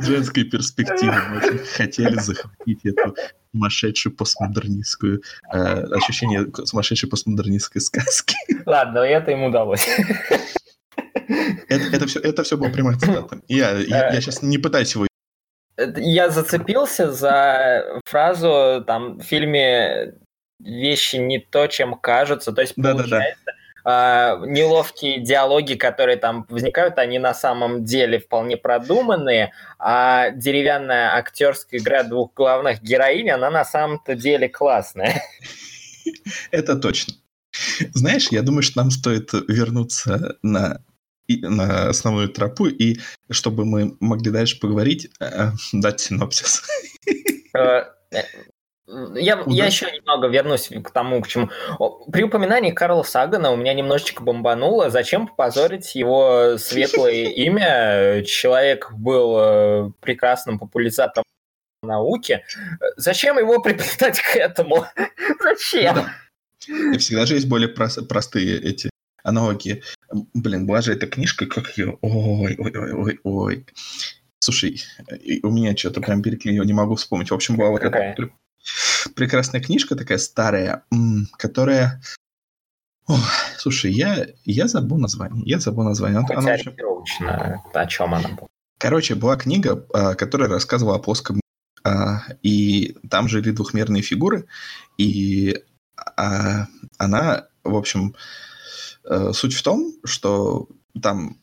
[0.00, 1.14] женской перспективы.
[1.30, 3.14] Мы очень хотели захватить эту
[3.52, 8.36] сумасшедшую постмодернистскую э, ощущение сумасшедшей постмодернистской сказки.
[8.66, 9.86] Ладно, это ему удалось.
[11.68, 13.40] Это, это, все, это все было прямая цитата.
[13.48, 15.08] Я, я, я сейчас не пытаюсь его
[15.96, 20.14] я зацепился за фразу там в фильме
[20.58, 22.52] вещи не то, чем кажутся.
[22.52, 23.57] То есть, да, получается, да, да.
[23.88, 31.80] Э, неловкие диалоги, которые там возникают, они на самом деле вполне продуманные, а деревянная актерская
[31.80, 35.22] игра двух главных героинь, она на самом-то деле классная.
[36.50, 37.14] Это точно.
[37.94, 40.84] Знаешь, я думаю, что нам стоит вернуться на
[41.28, 42.98] на основную тропу, и
[43.30, 46.62] чтобы мы могли дальше поговорить, э, дать синопсис.
[48.88, 51.50] Э, я, я еще немного вернусь к тому, к чему.
[52.10, 54.90] При упоминании Карла Сагана у меня немножечко бомбануло.
[54.90, 58.24] Зачем позорить его светлое имя?
[58.24, 61.24] Человек был э, прекрасным популяризатором
[61.82, 62.44] науки.
[62.96, 64.86] Зачем его приплетать к этому?
[65.42, 66.06] Зачем?
[66.66, 68.90] И всегда же есть более простые эти
[69.22, 69.82] аналогии.
[70.34, 71.98] Блин, была же эта книжка, как ее...
[72.00, 73.66] Ой, ой, ой, ой, ой.
[74.40, 74.82] Слушай,
[75.42, 77.30] у меня что-то прям переклинило, не могу вспомнить.
[77.30, 78.14] В общем, была вот эта
[79.14, 80.84] прекрасная книжка такая старая,
[81.36, 82.02] которая...
[83.06, 83.16] О,
[83.56, 85.42] слушай, я, я забыл название.
[85.46, 86.18] Я забыл название.
[86.18, 87.26] Она, она очень...
[87.26, 88.48] О чем она была?
[88.78, 91.40] Короче, была книга, а, которая рассказывала о плоском
[91.84, 94.46] а, и там жили двухмерные фигуры,
[94.98, 95.62] и
[96.16, 96.66] а,
[96.98, 98.14] она, в общем,
[99.04, 100.68] э, суть в том, что
[101.00, 101.38] там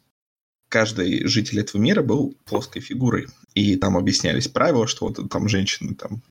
[0.75, 3.27] каждый житель этого мира был плоской фигурой.
[3.53, 6.21] И там объяснялись правила, что вот там женщины, там,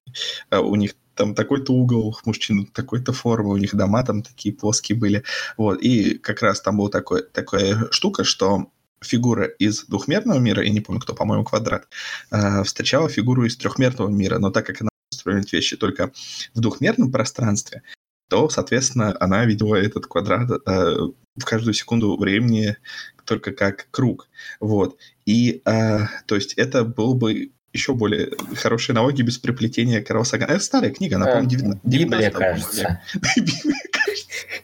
[0.50, 4.98] э, у них там такой-то угол, мужчин такой-то формы, у них дома там такие плоские
[4.98, 5.24] были.
[5.56, 5.80] Вот.
[5.80, 8.66] И как раз там была такой, такая штука, что
[9.00, 11.88] фигура из двухмерного мира, я не помню, кто, по-моему, квадрат,
[12.30, 16.12] э, встречала фигуру из трехмерного мира, но так как она устроена вещи только
[16.52, 17.82] в двухмерном пространстве,
[18.28, 20.96] то, соответственно, она видела этот квадрат э,
[21.36, 22.76] в каждую секунду времени
[23.24, 24.28] только как круг.
[24.60, 24.98] Вот.
[25.26, 30.52] И, э, то есть, это был бы еще более хорошие налоги без приплетения Карла Сагана.
[30.52, 33.02] Это старая книга, она, по-моему, 19 Библия, кажется.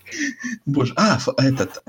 [0.66, 1.82] Боже, а, этот,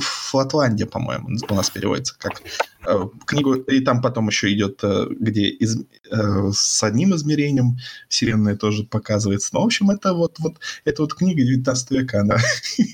[0.00, 2.42] Флатландия, по-моему, у нас переводится как
[2.86, 7.76] э, книгу, и там потом еще идет, э, где из, э, с одним измерением
[8.08, 9.50] вселенная тоже показывается.
[9.52, 12.38] Ну, в общем, это вот, вот, это вот книга 19 века, она.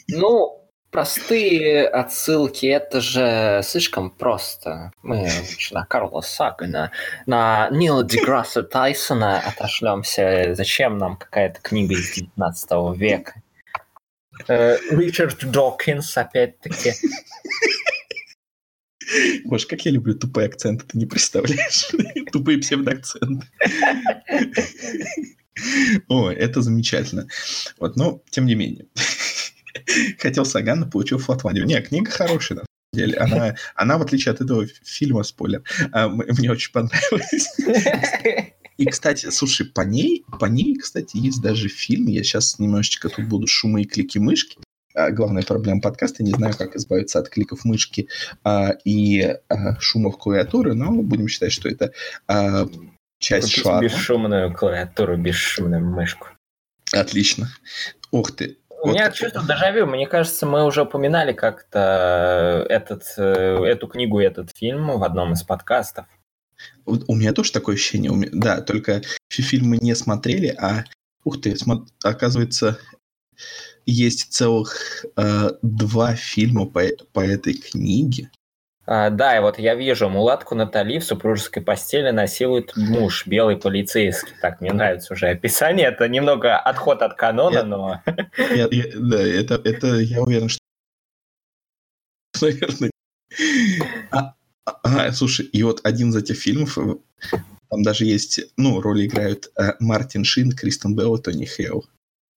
[0.09, 4.91] Ну, Простые отсылки, это же слишком просто.
[5.05, 5.29] Мы
[5.71, 6.91] на Карла Сагана,
[7.27, 10.53] на Нила Деграсса Тайсона отошлемся.
[10.55, 13.35] Зачем нам какая-то книга из 19 века?
[14.49, 16.93] Э, Ричард Докинс, опять-таки.
[19.45, 21.91] Боже, как я люблю тупые акценты, ты не представляешь.
[22.33, 23.47] Тупые псевдоакценты.
[26.09, 27.27] О, это замечательно.
[27.79, 28.87] Вот, но тем не менее.
[30.19, 31.67] Хотел Сагана, получил Флотвандию.
[31.67, 33.19] Не, книга хорошая, на самом деле.
[33.19, 37.57] Она, она в отличие от этого фильма, спойлер, а, мне очень понравилась.
[38.81, 42.07] И, кстати, слушай, по ней, по ней, кстати, есть даже фильм.
[42.07, 44.59] Я сейчас немножечко тут буду шумы и клики мышки.
[44.95, 48.09] А, главная проблема подкаста, не знаю, как избавиться от кликов мышки
[48.43, 51.93] а, и а, шумов клавиатуры, но будем считать, что это
[52.27, 52.67] а,
[53.19, 53.83] часть Купить шара.
[53.83, 56.29] бесшумную клавиатуру, бесшумную мышку.
[56.95, 57.51] Отлично.
[58.13, 58.95] Ух ты, у вот.
[58.95, 59.87] меня чувство дежавю.
[59.87, 65.35] Мне кажется, мы уже упоминали как-то этот, э, эту книгу и этот фильм в одном
[65.35, 66.07] из подкастов.
[66.87, 68.29] У меня тоже такое ощущение.
[68.33, 70.85] Да, только фильм мы не смотрели, а
[71.25, 71.55] ух ты,
[72.03, 72.79] оказывается,
[73.87, 76.83] есть целых э, два фильма по,
[77.13, 78.31] по этой книге.
[78.87, 84.33] А, да, и вот я вижу, мулатку Натали в супружеской постели насилует муж, белый полицейский.
[84.43, 85.87] Так, мне нравится уже описание.
[85.87, 88.03] Это немного отход от канона, Я- но...
[88.37, 90.61] Я- я- да, это, это я уверен, что...
[92.41, 92.91] Наверное.
[94.11, 94.35] А,
[94.65, 96.97] а, слушай, и вот один из этих фильмов, э,
[97.71, 101.87] там даже есть, ну, роли играют э, Мартин Шин, Кристен Белл и Тони Хейл.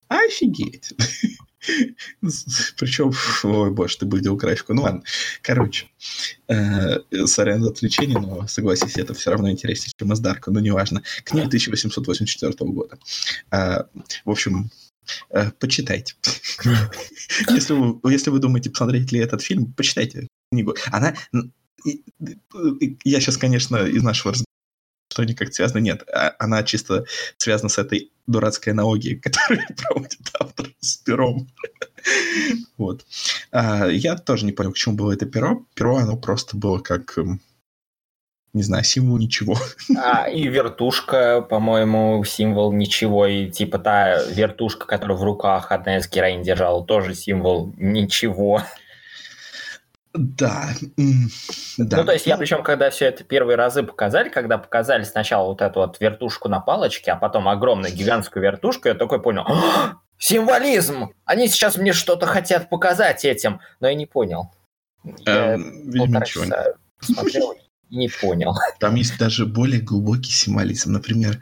[0.07, 0.93] Офигеть.
[2.77, 3.11] Причем,
[3.43, 4.73] ой, боже, ты выделил графику.
[4.73, 5.03] Ну ладно.
[5.41, 5.87] Короче,
[6.47, 11.03] э, сорян за отвлечение, но согласись, это все равно интереснее, чем из Дарка, но неважно.
[11.23, 12.99] Книга 1884 года.
[13.49, 13.87] А,
[14.25, 14.69] В общем,
[15.29, 16.15] э, почитайте.
[17.49, 20.75] Если вы думаете, посмотреть ли этот фильм, почитайте книгу.
[20.91, 21.15] Она...
[23.03, 24.47] Я сейчас, конечно, из нашего разговора
[25.13, 26.03] что они как связаны, нет.
[26.11, 27.05] а- Она чисто
[27.37, 31.47] связана с этой дурацкой аналогией, которую проводит автор с пером.
[32.77, 33.05] Вот.
[33.51, 35.65] А, Я тоже не понял, к чему было это перо.
[35.75, 37.39] Перо, оно просто было как, эм,
[38.53, 39.55] не знаю, символ ничего.
[39.97, 43.27] А, и вертушка, по-моему, символ ничего.
[43.27, 48.63] И типа та вертушка, которую в руках одна из героинь держала, тоже символ ничего.
[50.13, 50.69] Да.
[50.97, 51.29] м,
[51.77, 51.97] да.
[51.97, 55.61] Ну, то есть я причем, когда все это первые разы показали, когда показали сначала вот
[55.61, 61.13] эту вот вертушку на палочке, а потом огромную гигантскую вертушку, я такой понял, «А, символизм!
[61.25, 64.51] Они сейчас мне что-то хотят показать этим, но я не понял.
[65.25, 67.55] Я Эм, Видимо, ничего не часа смотрел
[67.89, 68.55] и не понял.
[68.79, 70.91] Там есть даже более глубокий символизм.
[70.93, 71.39] Например,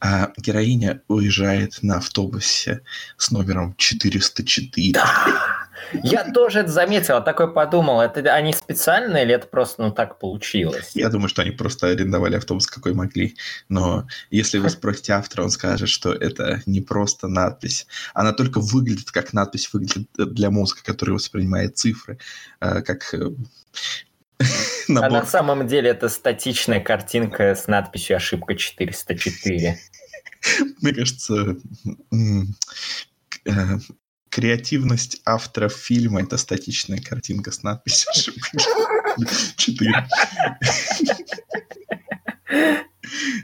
[0.00, 2.82] а, героиня уезжает на автобусе
[3.16, 5.00] с номером 404.
[6.02, 10.92] Я тоже это заметил, такой подумал, это они специально или это просто ну так получилось?
[10.94, 13.36] Я думаю, что они просто арендовали автобус, какой могли.
[13.68, 17.86] Но если вы спросите автора, он скажет, что это не просто надпись.
[18.14, 22.18] Она только выглядит как надпись, выглядит для мозга, который воспринимает цифры,
[22.60, 23.30] э, как э,
[24.88, 29.74] А набор на самом деле это статичная картинка с надписью «Ошибка 404».
[30.80, 31.56] Мне кажется,
[33.44, 33.50] э,
[34.32, 38.48] креативность автора фильма— это статичная картинка с надписью «Ошибка
[39.58, 39.92] 4».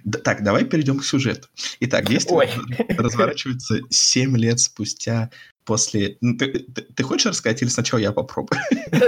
[0.05, 1.49] Да, Так, давай перейдем к сюжету.
[1.80, 2.51] Итак, действие Ой.
[2.97, 5.30] разворачивается 7 лет спустя
[5.64, 6.16] после...
[6.22, 8.59] Ну, Ты, ты- ты хочешь рассказать или сначала я попробую?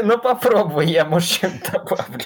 [0.04, 2.24] Ну попробуй, я, может, чем-то добавлю.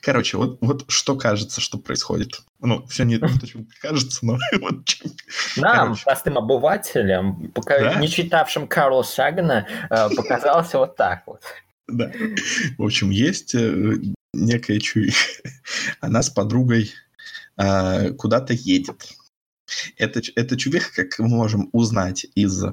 [0.00, 2.40] Короче, вот, вот что кажется, что происходит.
[2.60, 5.12] Ну, все не то, чем кажется, но вот чем-
[5.56, 6.04] Нам, Короче.
[6.04, 7.94] простым обывателям, пока Да?
[7.94, 11.42] не читавшим Карла Сагана, э, показалось вот так вот.
[11.86, 12.10] Да.
[12.76, 13.96] В общем, есть э,
[14.34, 15.16] некая чуиха.
[16.00, 16.92] Она с подругой
[17.56, 19.08] а, куда-то едет.
[19.96, 22.64] Это, ч- эта чувиха, как мы можем узнать из,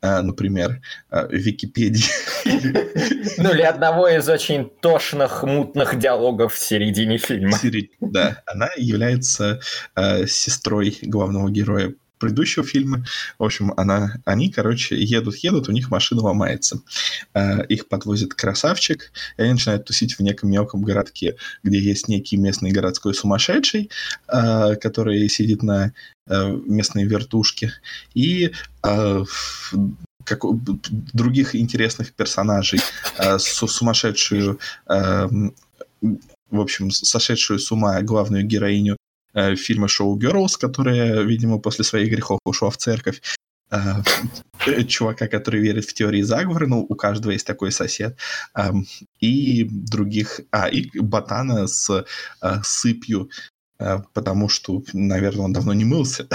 [0.00, 0.80] а, например,
[1.10, 2.04] а, Википедии.
[3.38, 7.58] Ну, или одного из очень тошных, мутных диалогов в середине фильма.
[8.00, 9.60] Да, она является
[9.94, 13.04] а, сестрой главного героя предыдущего фильма.
[13.38, 16.80] В общем, она, они, короче, едут-едут, у них машина ломается.
[17.34, 22.36] А, Их подвозит красавчик, и они начинают тусить в неком мелком городке, где есть некий
[22.36, 23.90] местный городской сумасшедший,
[24.28, 25.92] а, который сидит на
[26.28, 27.72] а, местной вертушке,
[28.14, 28.52] и
[30.24, 30.60] как, у-
[31.12, 32.80] других интересных персонажей,
[33.38, 35.54] су- сумасшедшую, а, м,
[36.50, 38.96] в общем, сошедшую с ума главную героиню
[39.36, 43.20] э, фильма «Шоу Girls», которая, видимо, после своих грехов ушла в церковь.
[43.70, 44.02] Э,
[44.66, 48.16] э, чувака, который верит в теории заговора, ну, у каждого есть такой сосед.
[48.54, 48.86] Эм,
[49.20, 50.40] и других...
[50.50, 51.90] А, и ботана с
[52.42, 53.28] э, сыпью,
[53.78, 56.26] э, потому что, наверное, он давно не мылся.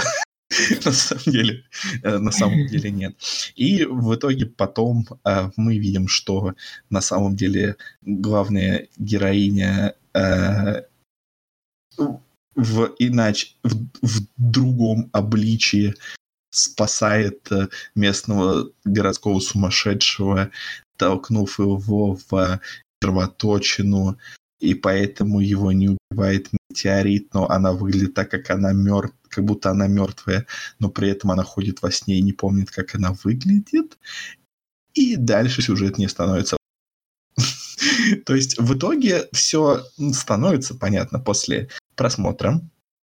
[0.84, 1.64] На самом деле,
[2.02, 3.16] на самом деле нет.
[3.56, 6.54] И в итоге потом э, мы видим, что
[6.90, 10.82] на самом деле главная героиня э,
[12.54, 15.94] в иначе в, в другом обличии
[16.50, 20.50] спасает э, местного городского сумасшедшего,
[20.96, 22.60] толкнув его в
[23.02, 24.18] червоточину,
[24.60, 29.70] и поэтому его не убивает метеорит, но она выглядит так, как она мертв, как будто
[29.70, 30.46] она мертвая,
[30.78, 33.98] но при этом она ходит во сне и не помнит, как она выглядит.
[34.94, 36.56] И дальше сюжет не становится.
[38.26, 41.70] То есть в итоге все становится понятно после
[42.02, 42.60] просмотра,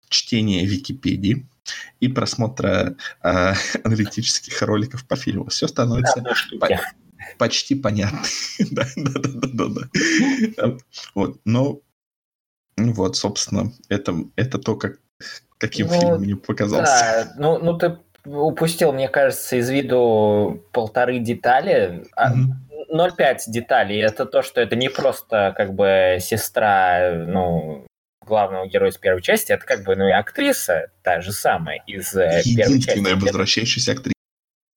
[0.09, 1.47] чтения Википедии
[1.99, 5.45] и просмотра э, аналитических роликов по фильму.
[5.49, 6.79] Все становится Одной штуки.
[7.37, 8.21] почти понятно.
[8.71, 9.89] да, да, да, да, да,
[10.57, 10.77] да.
[11.13, 11.81] Вот, но
[12.75, 14.99] ну вот, собственно, это, это то, как,
[15.59, 16.85] каким Ну, фильм мне показался.
[16.91, 22.03] Да, ну, ну ты упустил, мне кажется, из виду полторы детали.
[22.15, 22.67] А, Мгм.
[22.91, 23.99] 0,5 деталей.
[23.99, 27.86] Это то, что это не просто как бы сестра, ну,
[28.27, 32.13] главного героя из первой части, это как бы, ну, и актриса та же самая из
[32.15, 32.89] э, первой части.
[32.89, 34.13] Единственная возвращающаяся актриса.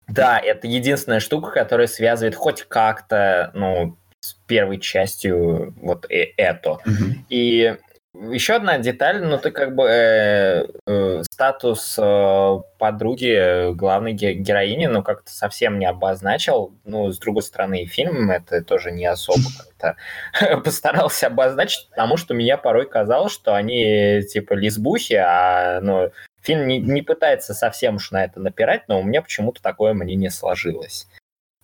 [0.09, 6.79] Да, это единственная штука, которая связывает хоть как-то, ну, с первой частью вот э это.
[6.85, 7.27] Мгм.
[7.29, 7.77] И
[8.21, 14.87] еще одна деталь, ну ты как бы э, э, статус э, подруги главной ге- героини,
[14.87, 16.75] ну как-то совсем не обозначил.
[16.85, 22.57] Ну, с другой стороны, фильм это тоже не особо как-то постарался обозначить, потому что меня
[22.59, 26.11] порой казалось, что они типа лесбухи, а ну,
[26.43, 30.31] фильм не, не пытается совсем уж на это напирать, но у меня почему-то такое мнение
[30.31, 31.07] сложилось.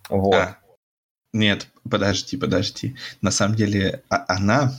[0.09, 0.34] Вот.
[0.34, 0.59] А,
[1.32, 2.96] нет, подожди, подожди.
[3.20, 4.72] На самом деле, а- она...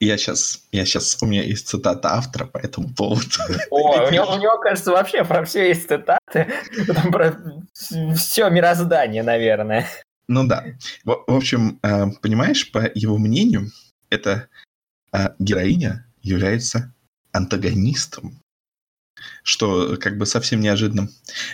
[0.00, 3.24] Я сейчас, я сейчас, у меня есть цитата автора по этому поводу.
[3.70, 6.52] О, у него, у него, кажется, вообще про все есть цитаты.
[6.86, 7.36] Там про
[8.16, 9.88] все мироздание, наверное.
[10.28, 10.64] Ну да.
[11.04, 13.70] В, в общем, э, понимаешь, по его мнению,
[14.10, 14.48] эта
[15.12, 16.92] э, героиня является
[17.32, 18.40] антагонистом,
[19.42, 21.08] что как бы совсем неожиданно.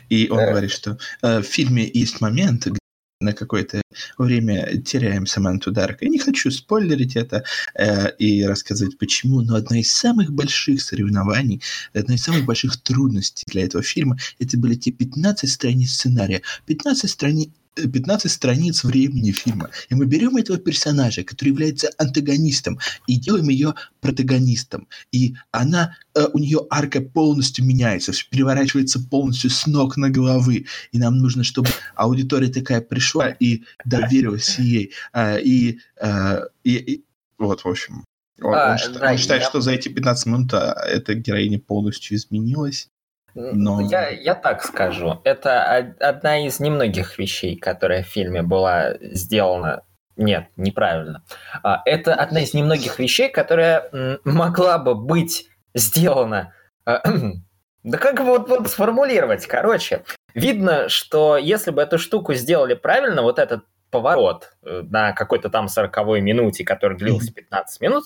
[0.09, 0.51] И он Да.
[0.51, 2.78] говорит, что э, в фильме есть момент, где
[3.21, 3.83] на какое-то
[4.16, 6.03] время теряем Саманту Дарк.
[6.03, 7.45] Я не хочу спойлерить это
[7.75, 11.61] э, и рассказывать почему, но одна из самых больших соревнований,
[11.93, 16.41] одна из самых больших трудностей для этого фильма, это были те 15 страниц сценария.
[16.64, 19.71] 15 страниц 15 страниц времени фильма.
[19.89, 24.89] И мы берем этого персонажа, который является антагонистом, и делаем ее протагонистом.
[25.12, 30.66] И она, э, у нее арка полностью меняется, всё переворачивается полностью с ног на головы.
[30.93, 34.93] И нам нужно, чтобы аудитория такая пришла и доверилась ей.
[35.12, 37.05] А, и, а, и- и-
[37.39, 38.05] вот, в общем.
[38.43, 41.59] Он, А, он да, он считает, я- что за эти 15 минут а, эта героиня
[41.59, 42.89] полностью изменилась.
[43.35, 45.20] Но- Я, я так скажу.
[45.24, 49.83] Это од- одна из немногих вещей, которая в фильме была сделана.
[50.16, 51.22] Нет, неправильно.
[51.62, 56.53] А, Это одна из немногих вещей, которая могла бы быть сделана.
[56.85, 57.03] а,
[57.83, 59.47] Да как бы вот, вот сформулировать?
[59.47, 60.05] Короче,
[60.35, 65.66] видно, что если бы эту штуку сделали правильно, вот этот поворот э, на какой-то там
[65.66, 68.05] 40 минуте, который длился 15 минут,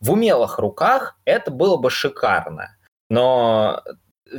[0.00, 2.76] в умелых руках это было бы шикарно.
[3.10, 3.82] Но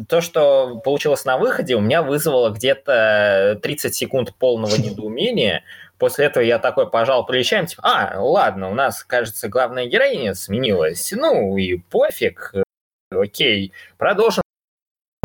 [0.07, 5.63] то, что получилось на выходе, у меня вызвало где-то 30 секунд полного недоумения.
[5.97, 11.11] После этого я такой пожал плечами, типа, а, ладно, у нас, кажется, главная героиня сменилась.
[11.11, 12.63] Ну и пофиг, э,
[13.11, 14.43] окей, продолжим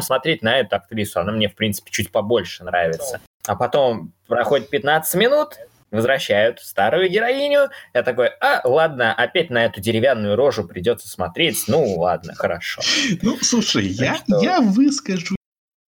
[0.01, 1.21] смотреть на эту актрису.
[1.21, 3.21] Она мне, в принципе, чуть побольше нравится.
[3.47, 5.59] А потом проходит 15 минут,
[5.93, 7.69] возвращают старую героиню.
[7.95, 11.65] Я такой, а, ладно, опять на эту деревянную рожу придется смотреть.
[11.69, 12.83] Ну, ладно, хорошо.
[13.23, 15.37] Ну, слушай, я, что- я выскажу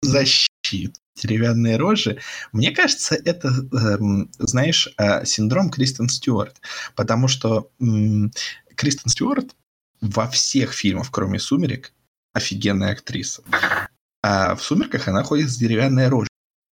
[0.01, 2.19] защиту деревянные рожи.
[2.51, 6.57] Мне кажется, это, эм, знаешь, э, синдром Кристен Стюарт.
[6.95, 8.31] Потому что м,
[8.75, 9.55] Кристен Стюарт
[9.99, 11.91] во всех фильмах, кроме «Сумерек»,
[12.33, 13.41] офигенная актриса.
[14.21, 16.29] А в «Сумерках» она ходит с деревянной рожей.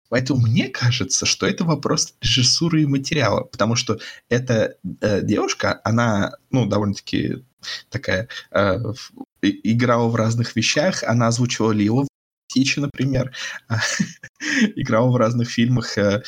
[0.10, 4.00] Поэтому мне кажется, что это вопрос режиссуры и материала, потому что
[4.30, 7.44] эта э, девушка, она, ну, довольно-таки
[7.90, 8.78] такая, э,
[9.42, 12.08] играла в разных вещах, она озвучивала Лилу
[12.56, 13.32] в Тичи, например,
[14.76, 16.24] играла в разных фильмах э,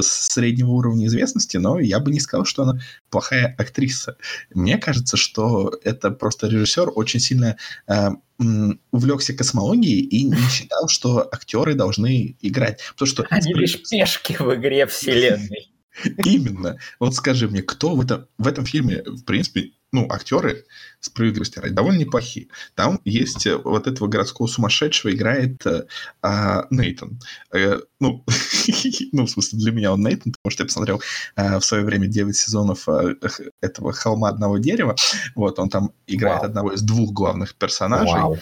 [0.00, 4.16] среднего уровня известности, но я бы не сказал, что она плохая актриса.
[4.52, 7.56] Мне кажется, что это просто режиссер очень сильно
[7.86, 8.08] э,
[8.90, 12.80] увлекся космологией и не считал, что актеры должны играть.
[12.92, 15.70] Потому что Они лишь пешки в игре вселенной.
[16.24, 16.78] Именно.
[16.98, 20.66] Вот скажи мне, кто в этом, в этом фильме, в принципе, ну, актеры,
[21.00, 22.48] справедливости ради, довольно неплохие.
[22.74, 25.84] Там есть э, вот этого городского сумасшедшего играет э,
[26.20, 27.18] а, Нейтан.
[27.52, 28.22] Э, ну,
[29.12, 31.00] ну, в смысле, для меня он Нейтан, потому что я посмотрел
[31.36, 32.86] в свое время 9 сезонов
[33.62, 34.94] этого «Холма одного дерева».
[35.34, 36.48] Вот, он там играет Вау.
[36.48, 38.12] одного из двух главных персонажей.
[38.12, 38.38] Вау.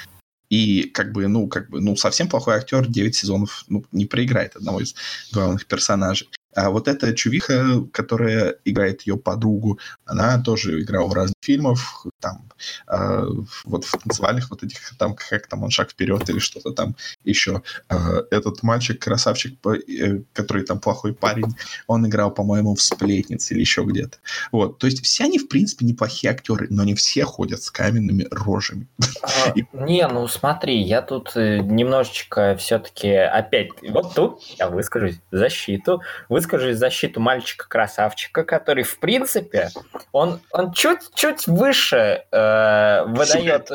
[0.48, 4.56] И как бы, ну, как бы, ну, совсем плохой актер 9 сезонов ну, не проиграет
[4.56, 4.94] одного из
[5.32, 6.28] главных персонажей.
[6.56, 12.48] А вот эта чувиха, которая играет ее подругу, она тоже играла в разных фильмах, там,
[12.88, 13.26] э,
[13.64, 17.62] вот в танцевальных вот этих, там, как там он «Шаг вперед» или что-то там еще.
[17.90, 21.54] Э, этот мальчик, красавчик, э, который там плохой парень,
[21.86, 24.16] он играл, по-моему, в «Сплетнице» или еще где-то.
[24.50, 28.26] Вот, то есть все они, в принципе, неплохие актеры, но не все ходят с каменными
[28.30, 28.86] рожами.
[29.22, 36.00] А, Не, ну смотри, я тут э, немножечко все-таки опять, вот тут я выскажусь защиту,
[36.30, 39.70] выскажусь в защиту мальчика-красавчика, который, в принципе,
[40.12, 43.70] он, он чуть-чуть выше э, выдает,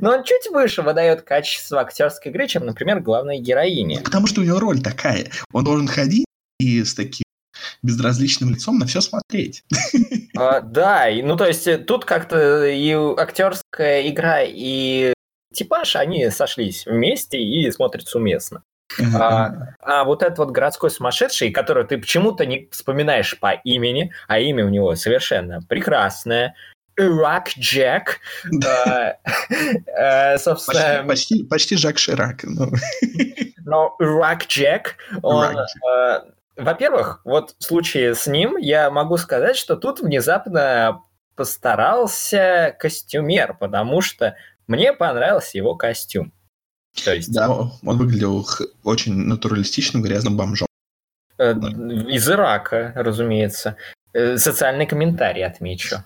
[0.00, 4.02] но он чуть выше выдает качество актерской игры, чем, например, главная героиня.
[4.02, 5.26] Потому что у него роль такая.
[5.52, 6.26] Он должен ходить
[6.58, 7.24] и с таким
[7.82, 9.64] безразличным лицом на все смотреть.
[10.34, 15.12] А, да, ну то есть э, тут как-то и актерская игра, и
[15.52, 18.62] типаж, они сошлись вместе и смотрятся уместно.
[19.14, 24.38] А, а вот этот вот городской сумасшедший, которого ты почему-то не вспоминаешь по имени, а
[24.38, 26.54] имя у него совершенно прекрасное,
[26.96, 28.20] Ирак Джек.
[29.96, 31.04] Э, собственно...
[31.06, 32.44] Почти, почти Жак Ширак.
[33.64, 35.56] Но Ирак Джек, он...
[35.56, 36.20] Э,
[36.56, 41.02] во-первых, вот в случае с ним я могу сказать, что тут внезапно
[41.34, 44.36] постарался костюмер, потому что
[44.66, 46.32] мне понравился его костюм.
[47.04, 47.32] То есть...
[47.32, 48.46] Да, он выглядел
[48.84, 50.68] очень натуралистичным грязным бомжом.
[51.38, 53.76] Э, из Ирака, разумеется.
[54.14, 55.96] Э, социальный комментарий отмечу.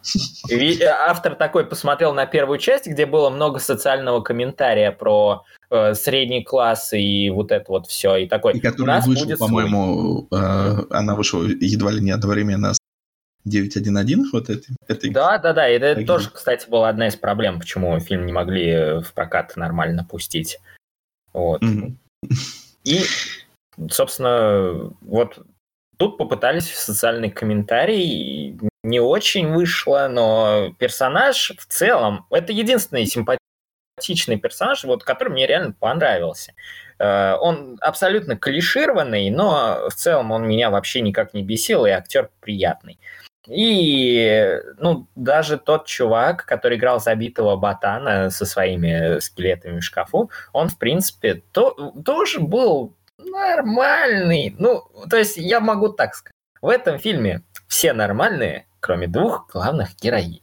[1.08, 6.92] Автор такой посмотрел на первую часть, где было много социального комментария про э, средний класс
[6.92, 8.16] и вот это вот все.
[8.16, 12.78] И такой, и который вышел, по-моему, э, она вышла едва ли не одновременно с
[13.48, 14.76] 9.1.1 вот этой.
[14.86, 15.68] этой да, да, да.
[15.68, 20.06] И это тоже, кстати, была одна из проблем, почему фильм не могли в прокат нормально
[20.08, 20.58] пустить.
[21.36, 21.62] Вот.
[21.62, 21.94] Mm-hmm.
[22.84, 23.02] И,
[23.90, 25.38] собственно, вот
[25.98, 34.38] Тут попытались в социальный комментарий, не очень вышло, но персонаж в целом, это единственный симпатичный
[34.38, 36.52] персонаж, вот, который мне реально понравился.
[36.98, 42.30] Э, он абсолютно клишированный, но в целом он меня вообще никак не бесил, и актер
[42.40, 42.98] приятный.
[43.48, 50.68] И, ну, даже тот чувак, который играл забитого ботана со своими скелетами в шкафу, он,
[50.68, 54.54] в принципе, то, тоже был нормальный.
[54.58, 56.32] Ну, то есть я могу так сказать.
[56.60, 60.42] В этом фильме все нормальные, кроме двух главных героинь.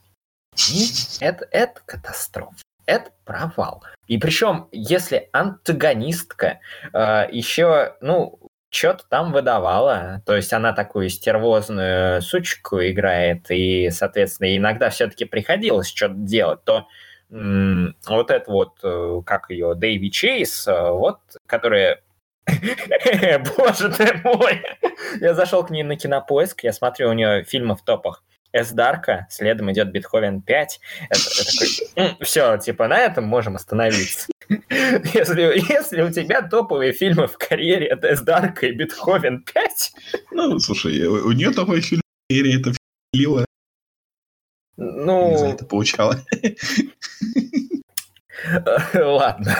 [0.71, 0.87] И
[1.19, 2.61] это, это катастрофа.
[2.85, 3.83] Это провал.
[4.07, 6.59] И причем, если антагонистка
[6.91, 8.39] э, еще, ну,
[8.73, 15.87] что-то там выдавала, то есть она такую стервозную сучку играет, и, соответственно, иногда все-таки приходилось
[15.87, 16.87] что-то делать, то
[17.31, 22.01] м- вот это вот, э, как ее, Дэйви Чейз, э, вот, которая
[23.57, 24.61] Боже ты мой!
[25.21, 28.23] Я зашел к ней на кинопоиск, я смотрю, у нее фильмы в топах.
[28.51, 30.79] С Дарка, следом идет Бетховен 5.
[31.09, 31.19] Это,
[31.95, 34.27] это все, типа, на этом можем остановиться.
[34.69, 39.93] Если, если у тебя топовые фильмы в карьере, это С Дарка и Бетховен 5.
[40.31, 42.73] Ну, слушай, у нее топовые фильмы в карьере, это
[43.13, 43.45] Лила.
[44.77, 45.37] Ну...
[45.37, 46.19] За это получала.
[48.93, 49.55] Ладно.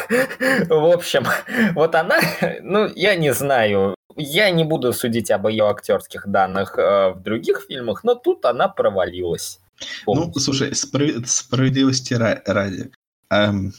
[0.67, 1.25] В общем,
[1.73, 2.19] вот она,
[2.61, 7.65] ну, я не знаю, я не буду судить об ее актерских данных э, в других
[7.67, 9.59] фильмах, но тут она провалилась.
[9.79, 10.33] Ну, Полностью.
[10.33, 12.91] Ну, слушай, справедливости ради
[13.29, 13.73] эм,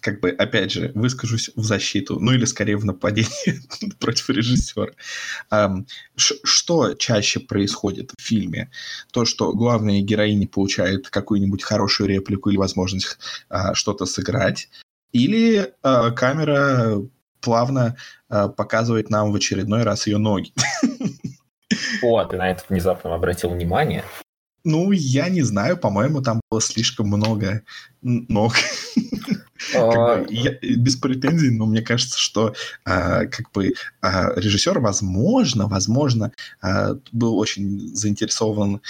[0.00, 3.60] как бы, опять же, выскажусь в защиту, ну или скорее в нападение
[4.00, 4.92] против режиссера.
[5.50, 5.86] Эм,
[6.16, 8.70] что чаще происходит в фильме?
[9.12, 13.18] То, что главные героини получают какую-нибудь хорошую реплику или возможность
[13.50, 14.68] э, что-то сыграть,
[15.12, 17.02] или э, камера
[17.40, 17.96] плавно
[18.28, 20.52] э, показывает нам в очередной раз ее ноги.
[22.02, 24.04] О, ты на это внезапно обратил внимание?
[24.64, 27.62] Ну, я не знаю, по-моему, там было слишком много
[28.02, 28.54] ног.
[29.74, 36.32] А, без претензий, но мне кажется, что а, как бы а, режиссер, возможно, возможно,
[37.12, 38.80] был очень заинтересован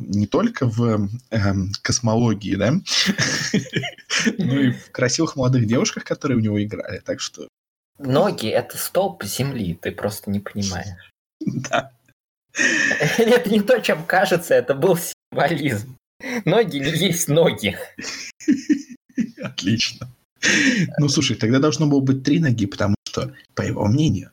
[0.00, 2.72] не только в эм, космологии, да,
[4.38, 7.48] но и в красивых молодых девушках, которые у него играли, так что...
[7.98, 11.10] Ноги— это столб земли, ты просто не понимаешь.
[11.46, 11.92] Да.
[13.18, 15.96] Это не то, чем кажется, это был символизм.
[16.44, 17.76] Ноги не есть ноги.
[19.42, 20.08] Отлично.
[20.98, 24.30] Ну, слушай, тогда должно было быть три ноги, потому что, по его мнению,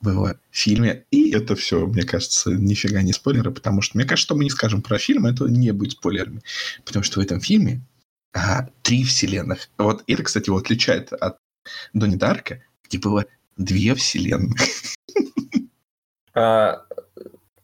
[0.00, 4.26] в его фильме, и это все, мне кажется, нифига не спойлеры, потому что, мне кажется,
[4.26, 6.42] что мы не скажем про фильм, это не будет спойлерами,
[6.84, 7.82] потому что в этом фильме
[8.32, 9.68] а, три вселенных.
[9.76, 11.36] Вот это, кстати, его отличает от
[11.92, 14.58] Донни Дарка, где было две вселенных.
[16.32, 16.86] А,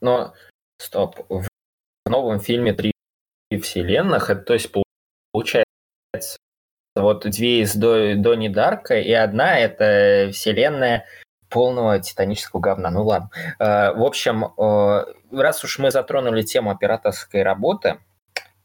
[0.01, 0.33] но,
[0.77, 1.47] стоп, в
[2.05, 2.91] новом фильме три
[3.49, 4.69] вселенных, это, то есть
[5.31, 6.37] получается
[7.01, 11.05] вот две из До, Донни Дарка, и одна это вселенная
[11.49, 12.89] полного титанического говна.
[12.89, 13.29] Ну ладно.
[13.59, 17.99] Э, в общем, э, раз уж мы затронули тему операторской работы,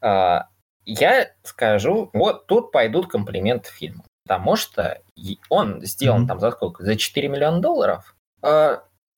[0.01, 0.39] э,
[0.85, 4.03] я скажу, вот тут пойдут комплименты фильму.
[4.25, 5.01] Потому что
[5.49, 6.27] он сделан mm-hmm.
[6.27, 6.83] там за сколько?
[6.83, 8.15] За 4 миллиона долларов.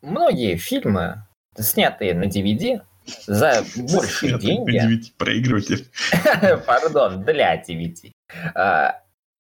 [0.01, 2.81] Многие фильмы, снятые на DVD,
[3.25, 4.77] за большие деньги...
[4.77, 5.87] DVD проигрыватель.
[6.65, 8.11] Пардон, для DVD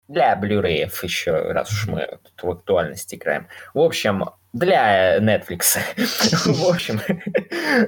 [0.07, 3.47] для Blu-ray еще, раз уж мы тут в актуальность играем.
[3.73, 5.77] В общем, для Netflix.
[6.45, 7.01] В общем,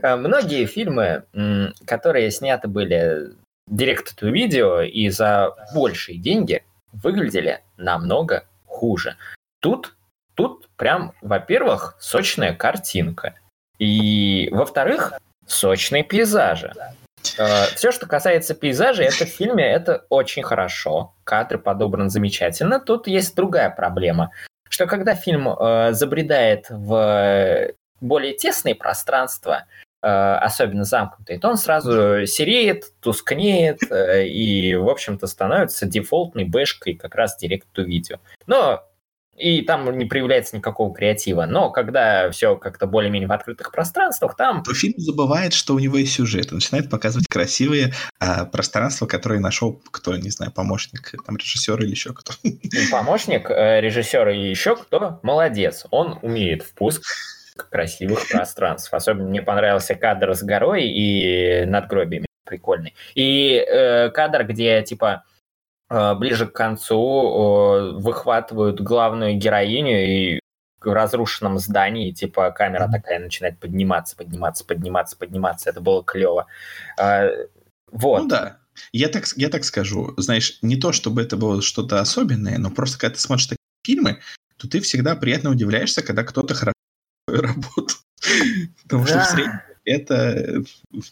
[0.02, 1.24] многие фильмы,
[1.86, 3.32] которые сняты были
[3.70, 9.16] direct to видео и за большие деньги, выглядели намного хуже.
[9.60, 9.96] Тут,
[10.36, 13.36] тут прям, во-первых, сочная картинка.
[13.80, 15.14] И, во-вторых,
[15.46, 16.74] сочные пейзажи.
[17.38, 21.14] Э, Все, что касается пейзажей, это в фильме это очень хорошо.
[21.24, 22.80] Кадры подобраны замечательно.
[22.80, 24.32] Тут есть другая проблема,
[24.70, 27.72] что когда фильм э, забредает в
[28.02, 29.66] более тесные пространства,
[30.02, 36.96] э, особенно замкнутые, то он сразу сереет, тускнеет э, и, в общем-то, становится дефолтной бэшкой
[36.96, 38.18] как раз директ-то-видео.
[38.46, 38.84] Но
[39.38, 41.46] и там не проявляется никакого креатива.
[41.46, 44.64] Но когда все как-то более-менее в открытых пространствах, там...
[44.64, 46.48] То фильм забывает, что у него есть сюжет.
[46.52, 51.92] Он начинает показывать красивые а, пространства, которые нашел кто, не знаю, помощник, там, режиссер или
[51.92, 52.34] еще кто.
[52.92, 55.86] Помощник, э, режиссер или еще кто, молодец.
[55.92, 57.04] Он умеет впуск
[57.70, 58.94] красивых пространств.
[58.94, 62.26] Особенно мне понравился кадр с горой и надгробиями.
[62.44, 62.96] Прикольный.
[63.14, 65.37] И э, кадр, где, типа, Э,
[65.90, 70.40] ближе к концу выхватывают главную героиню и
[70.82, 75.70] в разрушенном здании, типа камера такая начинает подниматься, подниматься, подниматься, подниматься.
[75.70, 76.48] Это было клево.
[77.00, 77.48] Э,
[77.92, 78.24] вот.
[78.24, 78.60] Ну да.
[78.92, 83.00] Я так, я так скажу, знаешь, не то, чтобы это было что-то особенное, но просто
[83.00, 84.20] когда ты смотришь такие фильмы,
[84.58, 86.74] то ты всегда приятно удивляешься, когда кто-то хорошо
[87.28, 87.98] работает.
[88.84, 89.10] Потому да.
[89.10, 90.64] что в среднем это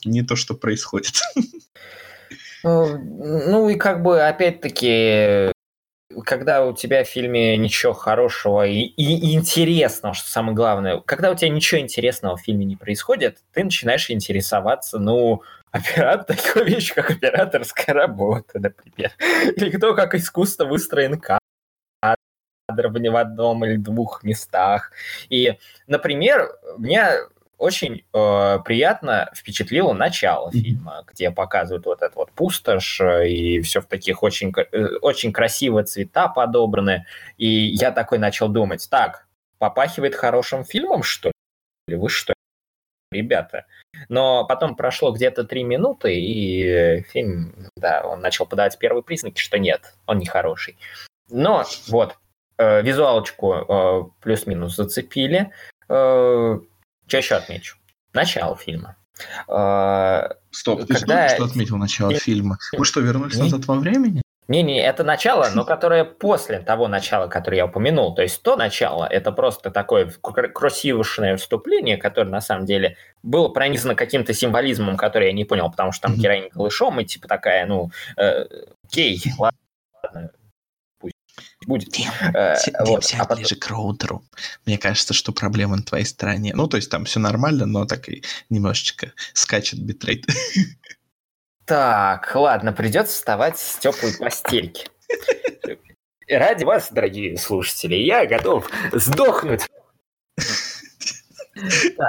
[0.03, 1.15] не то, что происходит.
[2.65, 5.51] Ну, ну и как бы опять-таки,
[6.25, 11.35] когда у тебя в фильме ничего хорошего и, и интересного, что самое главное, когда у
[11.35, 17.11] тебя ничего интересного в фильме не происходит, ты начинаешь интересоваться, ну, оператор, такой вещь, как
[17.11, 19.11] операторская работа, например.
[19.55, 21.37] Или кто как искусство выстроен кадр
[22.67, 24.91] в одном или двух местах.
[25.29, 26.49] И, например,
[26.79, 27.11] мне
[27.57, 33.81] очень э, приятно впечатлило начало фильма, где показывают вот эту вот пустошь, э, и все
[33.81, 37.05] в таких очень, э, очень красивые цвета подобраны.
[37.37, 39.27] И я такой начал думать, так,
[39.57, 41.31] попахивает хорошим фильмом, что
[41.87, 41.95] ли?
[41.95, 42.33] Вы что,
[43.11, 43.65] ребята?
[44.09, 49.57] Но потом прошло где-то три минуты, и фильм, да, он начал подавать первые признаки, что
[49.57, 50.77] нет, он не хороший.
[51.29, 52.17] Но вот,
[52.57, 55.51] э, визуалочку э, плюс-минус зацепили.
[55.87, 56.59] Э,
[57.07, 57.77] что еще отмечу?
[58.13, 58.97] Начало фильма.
[59.47, 61.29] А, Стоп, ты Когда...
[61.29, 62.15] что, отметил начало и...
[62.15, 62.57] фильма?
[62.73, 64.21] Мы что, вернулись назад во времени?
[64.47, 68.13] Не-не, это начало, но которое после того начала, которое я упомянул.
[68.13, 73.95] То есть то начало, это просто такое красивое вступление, которое на самом деле было пронизано
[73.95, 77.89] каким-то символизмом, который я не понял, потому что там героиня голышом и типа такая, ну,
[78.17, 78.45] э,
[78.91, 79.57] гей, ладно,
[81.65, 81.89] будет.
[81.89, 83.03] Дим, э, вот.
[83.03, 84.23] сядь а ближе к роутеру.
[84.65, 86.53] Мне кажется, что проблема на твоей стороне.
[86.55, 90.25] Ну, то есть там все нормально, но так и немножечко скачет битрейт.
[91.67, 94.87] Так, ладно, придется вставать с теплой постельки.
[96.27, 99.63] Ради вас, дорогие слушатели, я готов сдохнуть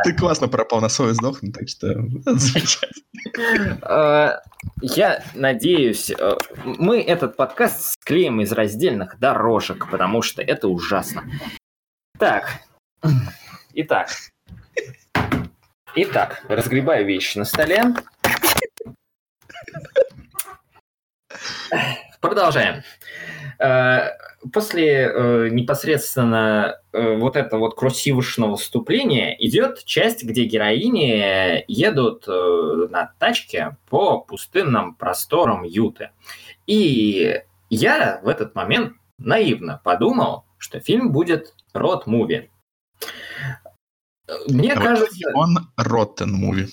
[0.05, 1.87] ты классно пропал на свой сдохнуть, так что
[2.25, 3.79] замечательно.
[3.83, 4.43] А,
[4.81, 11.25] я надеюсь, э, мы этот подкаст склеим из раздельных дорожек, потому что это ужасно.
[12.19, 12.63] Так,
[13.73, 14.11] итак.
[15.95, 17.95] Итак, разгребаю вещи на столе.
[22.21, 22.83] Продолжаем.
[23.59, 24.11] Э,
[24.53, 33.13] после э, непосредственно э, вот этого вот красивошного вступления идет часть, где героини едут на
[33.19, 36.11] тачке по пустынным просторам Юты.
[36.67, 42.51] И я в этот момент наивно подумал, что фильм будет рот-муви.
[44.49, 45.31] Мне а кажется...
[45.35, 46.69] Он rotten movie.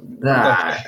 [0.00, 0.78] Да,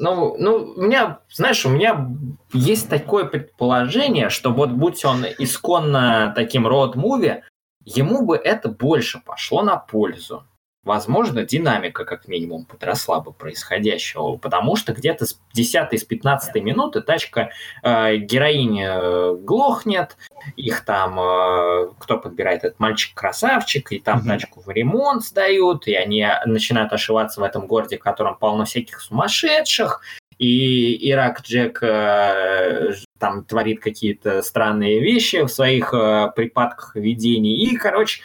[0.00, 2.08] ну, ну, у меня, знаешь, у меня
[2.52, 7.42] есть такое предположение, что вот будь он исконно таким род-муви,
[7.84, 10.44] ему бы это больше пошло на пользу
[10.86, 17.02] возможно, динамика как минимум подросла бы происходящего, потому что где-то с 10 с 15 минуты
[17.02, 17.50] тачка
[17.82, 20.16] э, героини э, глохнет,
[20.56, 24.28] их там э, кто подбирает этот мальчик-красавчик, и там mm-hmm.
[24.28, 29.00] тачку в ремонт сдают, и они начинают ошиваться в этом городе, в котором полно всяких
[29.00, 30.00] сумасшедших,
[30.38, 37.56] и Ирак Джек э, там творит какие-то странные вещи в своих э, припадках видений.
[37.56, 38.20] И, короче,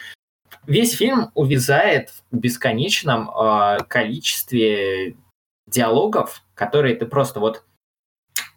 [0.66, 5.16] весь фильм увязает в бесконечном э, количестве
[5.66, 7.64] диалогов, которые ты просто вот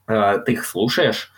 [0.07, 1.31] э, ты их слушаешь,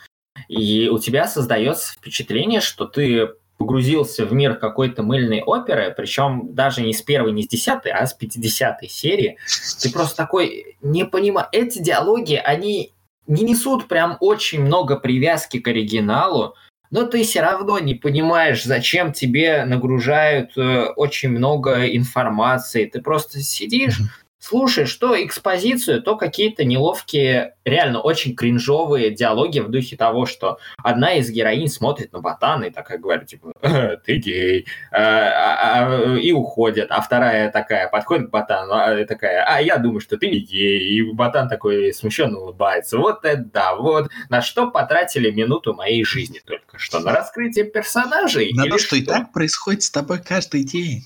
[0.48, 6.80] и у тебя создается впечатление, что ты погрузился в мир какой-то мыльной оперы, причем даже
[6.80, 9.36] не с первой, не с десятой, а с пятидесятой серии.
[9.82, 11.48] Ты просто такой не понимаешь.
[11.50, 12.92] Эти диалоги, они
[13.26, 16.54] не несут прям очень много привязки к оригиналу,
[16.90, 22.86] но ты все равно не понимаешь, зачем тебе нагружают э, очень много информации.
[22.86, 24.00] Ты просто сидишь,
[24.48, 31.14] слушаешь то экспозицию, то какие-то неловкие, реально очень кринжовые диалоги в духе того, что одна
[31.14, 36.16] из героинь смотрит на ботана и такая говорит, типа, «Э, ты гей, а, а, а,
[36.16, 40.28] и уходит, а вторая такая подходит к ботану, а, такая, а я думаю, что ты
[40.28, 42.96] не гей, и ботан такой смущенно улыбается.
[42.96, 48.50] Вот это да, вот на что потратили минуту моей жизни только что, на раскрытие персонажей?
[48.54, 51.02] На то, что, что и так происходит с тобой каждый день.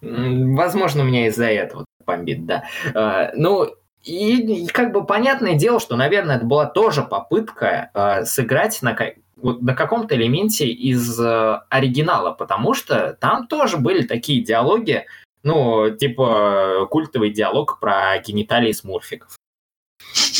[0.00, 2.64] Возможно, у меня из-за этого бомбит, да.
[2.94, 3.68] А, ну,
[4.02, 8.96] и, как бы понятное дело, что, наверное, это была тоже попытка э, сыграть на,
[9.36, 15.06] на каком-то элементе из э, оригинала, потому что там тоже были такие диалоги,
[15.44, 19.36] ну, типа культовый диалог про гениталии смурфиков.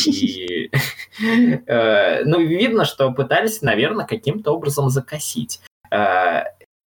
[0.07, 0.71] И,
[1.67, 5.61] э, ну, видно, что пытались, наверное, каким-то образом закосить.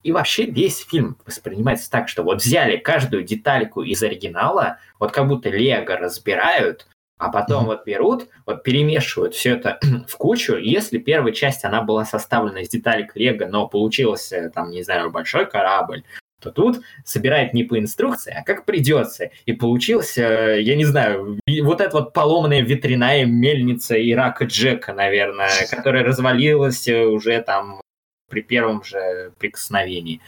[0.03, 5.27] И вообще весь фильм воспринимается так, что вот взяли каждую детальку из оригинала, вот как
[5.27, 6.87] будто Лего разбирают,
[7.17, 7.67] а потом mm-hmm.
[7.67, 10.55] вот берут, вот перемешивают все это в кучу.
[10.55, 15.09] И если первая часть, она была составлена из деталек Лего, но получился, там, не знаю,
[15.09, 16.03] большой корабль,
[16.41, 19.29] то тут собирает не по инструкции, а как придется.
[19.45, 26.03] И получился, я не знаю, вот эта вот поломанная ветряная мельница Ирака Джека, наверное, которая
[26.03, 27.79] развалилась уже там
[28.29, 30.21] при первом же прикосновении.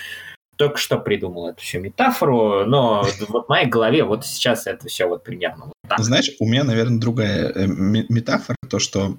[0.57, 5.07] Только что придумал эту всю метафору, но вот в моей голове вот сейчас это все
[5.07, 5.99] вот примерно вот так.
[5.99, 9.17] Знаешь, у меня, наверное, другая э, метафора, то, что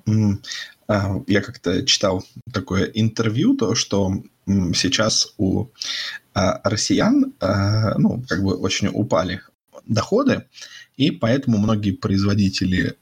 [0.88, 4.12] а, я как-то читал такое интервью, то, что
[4.46, 5.66] сейчас у
[6.34, 9.40] а, россиян, а, ну, как бы очень упали
[9.86, 10.46] доходы,
[10.96, 12.96] и поэтому многие производители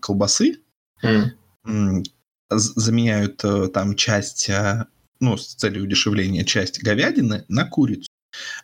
[0.00, 0.58] колбасы
[1.02, 2.04] mm.
[2.50, 4.50] заменяют э, там часть
[5.20, 8.08] ну, с целью удешевления часть говядины на курицу.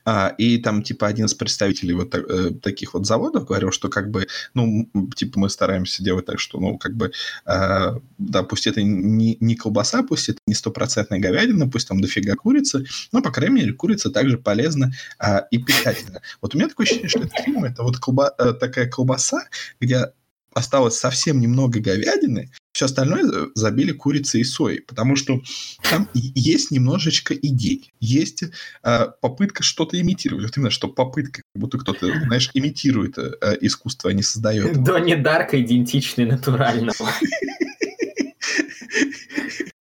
[0.04, 4.10] А, и там, типа, один из представителей вот э, таких вот заводов говорил, что как
[4.10, 7.12] бы, ну, типа, мы стараемся делать так, что, ну, как бы,
[7.46, 12.34] э, да, пусть это не, не колбаса, пусть это не стопроцентная говядина, пусть там дофига
[12.34, 16.20] курицы, но, по крайней мере, курица также полезна э, и питательна.
[16.40, 19.44] Вот у меня такое ощущение, что этот фильм это вот колба, э, такая колбаса,
[19.80, 20.12] где
[20.54, 25.40] осталось совсем немного говядины, все остальное забили курицей и соей, потому что
[25.88, 28.44] там есть немножечко идей, есть
[28.82, 30.46] э, попытка что-то имитировать.
[30.46, 34.82] Вот именно, что попытка, как будто кто-то, знаешь, имитирует э, искусство, а не создает.
[34.84, 36.92] Донни Дарк идентичный натуральному.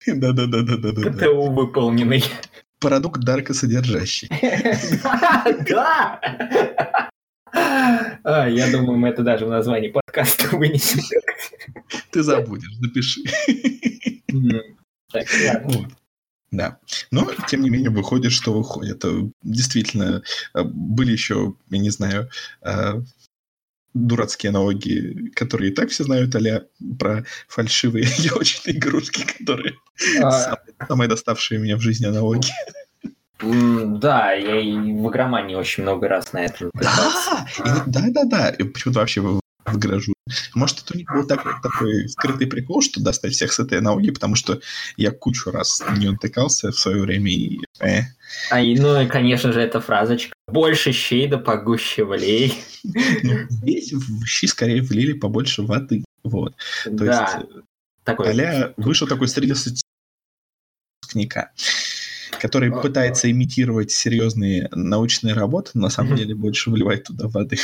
[0.06, 1.12] Да-да-да-да-да.
[1.12, 2.24] ПТУ выполненный.
[2.80, 4.30] Продукт Дарка содержащий.
[5.70, 6.20] Да!
[7.54, 11.02] А, я думаю, мы это даже в названии подкаста вынесем.
[12.12, 13.22] Ты забудешь, запиши.
[15.12, 15.28] Так.
[16.52, 16.80] Да.
[17.12, 19.04] Но, тем не менее, выходит, что выходит.
[19.41, 20.22] Действительно,
[20.54, 22.30] э, были еще, я не знаю,
[22.62, 23.02] э,
[23.93, 26.66] дурацкие аналогии, которые и так все знают, а
[26.99, 29.76] про фальшивые елочные игрушки, которые
[30.22, 30.58] а...
[30.88, 32.52] самые доставшие меня в жизни аналогии.
[33.42, 38.56] Да, я и в игромании очень много раз на это Да, да, да, да.
[38.58, 39.42] Почему-то вообще в
[39.78, 40.14] гаражу.
[40.56, 44.12] Может, это у них был так, такой скрытый прикол, что достать всех с этой аналогии,
[44.12, 44.60] потому что
[44.98, 47.60] я кучу раз не натыкался в свое время и...
[47.80, 48.02] Э.
[48.50, 50.34] А, и, ну и, конечно же, эта фразочка.
[50.48, 52.64] Больше щей да погуще влей.
[52.84, 56.04] Ну, здесь в щи скорее влили побольше воды.
[56.24, 56.56] Вот.
[56.84, 57.22] То да.
[57.22, 57.50] есть,
[58.04, 58.42] такой...
[58.42, 59.88] а вышел такой среднестатистический
[62.42, 67.58] который а, пытается имитировать серьезные научные работы, но на самом деле больше вливает туда воды.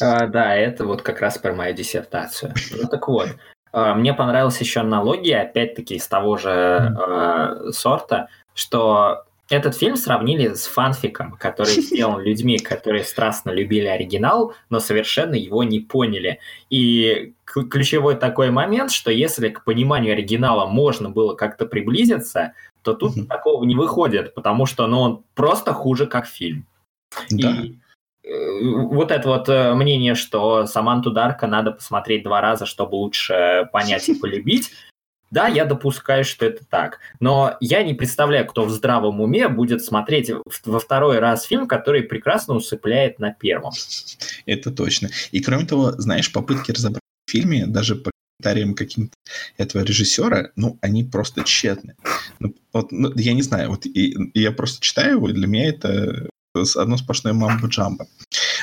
[0.00, 2.52] А, да, это вот как раз про мою диссертацию.
[2.72, 3.28] Ну так вот,
[3.72, 10.54] а, мне понравилась еще аналогия, опять-таки, из того же э, сорта, что этот фильм сравнили
[10.54, 16.38] с фанфиком, который сделан людьми, которые страстно любили оригинал, но совершенно его не поняли.
[16.70, 22.52] И ключевой такой момент, что если к пониманию оригинала можно было как-то приблизиться,
[22.84, 23.26] то тут угу.
[23.26, 26.66] такого не выходит, потому что ну, он просто хуже как фильм.
[27.30, 27.50] Да.
[27.50, 27.78] И
[28.22, 33.68] э, вот это вот э, мнение, что Саманту Дарка надо посмотреть два раза, чтобы лучше
[33.72, 34.70] понять и полюбить,
[35.34, 37.00] да, я допускаю, что это так.
[37.18, 40.30] Но я не представляю, кто в здравом уме будет смотреть
[40.64, 43.72] во второй раз фильм, который прекрасно усыпляет на первом.
[44.46, 45.08] Это точно.
[45.32, 48.12] И кроме того, знаешь, попытки разобрать в фильме, даже по
[48.44, 49.16] комментариям каким-то
[49.56, 51.96] этого режиссера, ну, они просто тщетны.
[52.38, 55.46] Ну, вот, ну, я не знаю, вот и, и я просто читаю его, и для
[55.46, 56.28] меня это
[56.76, 58.06] одно сплошное мамбо-джамбо.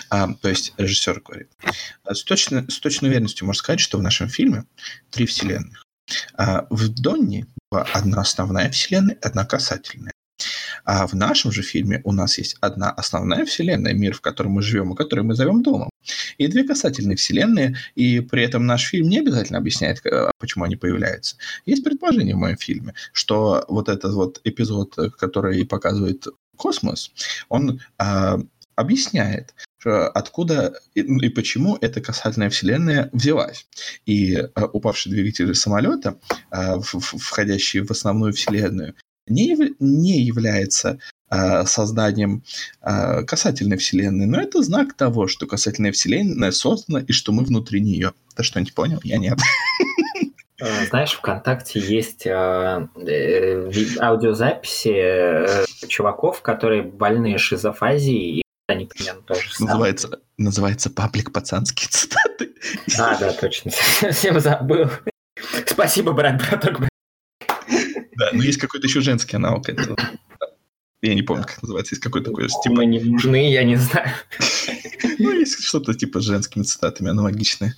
[0.09, 1.49] А, то есть режиссер говорит.
[2.03, 4.63] «А с точной, с точной уверенностью можно сказать, что в нашем фильме
[5.09, 5.83] три вселенных.
[6.37, 10.13] А в Донни одна основная вселенная, одна касательная.
[10.85, 14.61] А в нашем же фильме у нас есть одна основная вселенная, мир, в котором мы
[14.61, 15.89] живем, и который мы зовем домом,
[16.37, 20.01] и две касательные вселенные, и при этом наш фильм не обязательно объясняет,
[20.39, 21.35] почему они появляются.
[21.65, 26.27] Есть предположение в моем фильме, что вот этот вот эпизод, который показывает
[26.57, 27.11] космос,
[27.49, 28.39] он а,
[28.75, 29.53] объясняет,
[29.83, 33.67] откуда и, и почему эта касательная вселенная взялась.
[34.05, 36.19] И а, упавший двигатель самолета,
[36.51, 38.95] в, в, входящий в основную вселенную,
[39.31, 42.43] не, яв, не является а, созданием
[42.81, 47.81] а, касательной вселенной, но это знак того, что касательная вселенная создана и что мы внутри
[47.81, 48.13] нее.
[48.35, 48.99] Ты что-нибудь понял?
[49.03, 49.39] Я нет.
[50.61, 59.21] Э, знаешь, ВКонтакте есть э, э, аудиозаписи э, чуваков, которые больные шизофазией, и они примерно
[59.23, 62.51] тоже называется, называется паблик пацанские цитаты.
[62.99, 63.71] А, да, точно.
[63.99, 64.89] Совсем забыл.
[65.65, 66.90] Спасибо, брат, браток.
[68.15, 69.97] Да, но есть какой-то еще женский аналог этого.
[71.01, 72.47] Я не помню, как называется, есть какой-то такой...
[72.47, 72.75] Типа...
[72.75, 74.09] Мы не нужны, я не знаю.
[75.17, 77.75] Ну, есть что-то типа с женскими цитатами, аналогичное.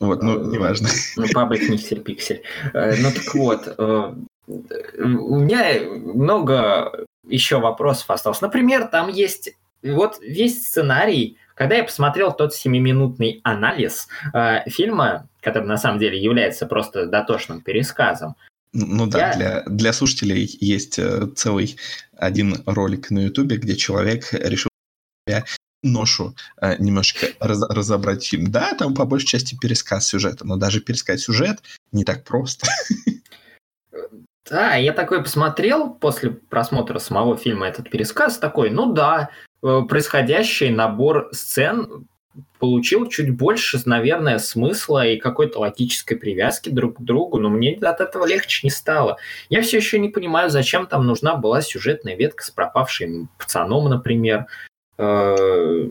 [0.00, 0.88] Вот, ну, э, неважно.
[1.16, 2.42] Ну, паблик Миксель Пиксель.
[2.72, 4.14] Э, ну, так вот, э,
[4.46, 8.40] у меня много еще вопросов осталось.
[8.40, 15.66] Например, там есть вот весь сценарий, когда я посмотрел тот семиминутный анализ э, фильма, который
[15.66, 18.36] на самом деле является просто дотошным пересказом.
[18.72, 19.34] Ну да, я...
[19.34, 20.98] для, для слушателей есть
[21.36, 21.76] целый
[22.16, 24.68] один ролик на Ютубе, где человек решил
[25.82, 28.50] ношу э, немножко раз, разобрать фильм.
[28.50, 31.58] Да, там по большей части пересказ сюжета, но даже пересказать сюжет
[31.92, 32.66] не так просто.
[34.50, 39.28] Да, я такой посмотрел после просмотра самого фильма этот пересказ, такой, ну да,
[39.62, 42.06] э, происходящий набор сцен
[42.58, 48.00] получил чуть больше, наверное, смысла и какой-то логической привязки друг к другу, но мне от
[48.00, 49.18] этого легче не стало.
[49.48, 54.46] Я все еще не понимаю, зачем там нужна была сюжетная ветка с пропавшим пацаном, например.
[54.98, 55.88] Э,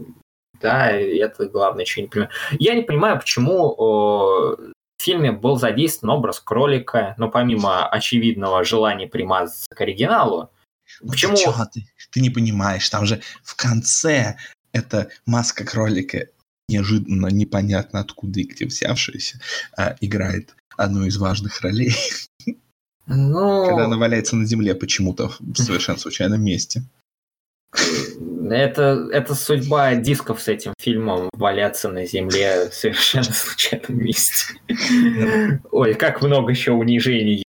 [0.62, 2.32] да, это главное, что я не понимаю.
[2.60, 9.68] Я не понимаю, почему в фильме был задействован образ кролика, но помимо очевидного желания примазаться
[9.70, 10.50] к оригиналу,
[11.06, 11.36] Почему?
[11.36, 14.38] Ты, ты, ты не понимаешь, там же в конце
[14.72, 16.28] эта маска кролика
[16.68, 19.40] неожиданно, непонятно откуда и где взявшаяся,
[19.76, 21.96] а, играет одну из важных ролей.
[23.08, 23.66] Ну...
[23.68, 26.84] Когда она валяется на земле почему-то в совершенно случайном месте.
[28.50, 34.56] Это, это судьба дисков с этим фильмом валяться на земле в совершенно случайном месте.
[35.72, 37.44] Ой, как много еще унижений.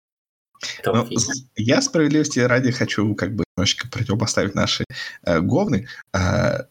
[0.84, 1.08] Ну,
[1.56, 4.84] я справедливости ради хочу как бы немножечко противопоставить наши
[5.22, 5.86] э, говны.
[6.12, 6.64] Э,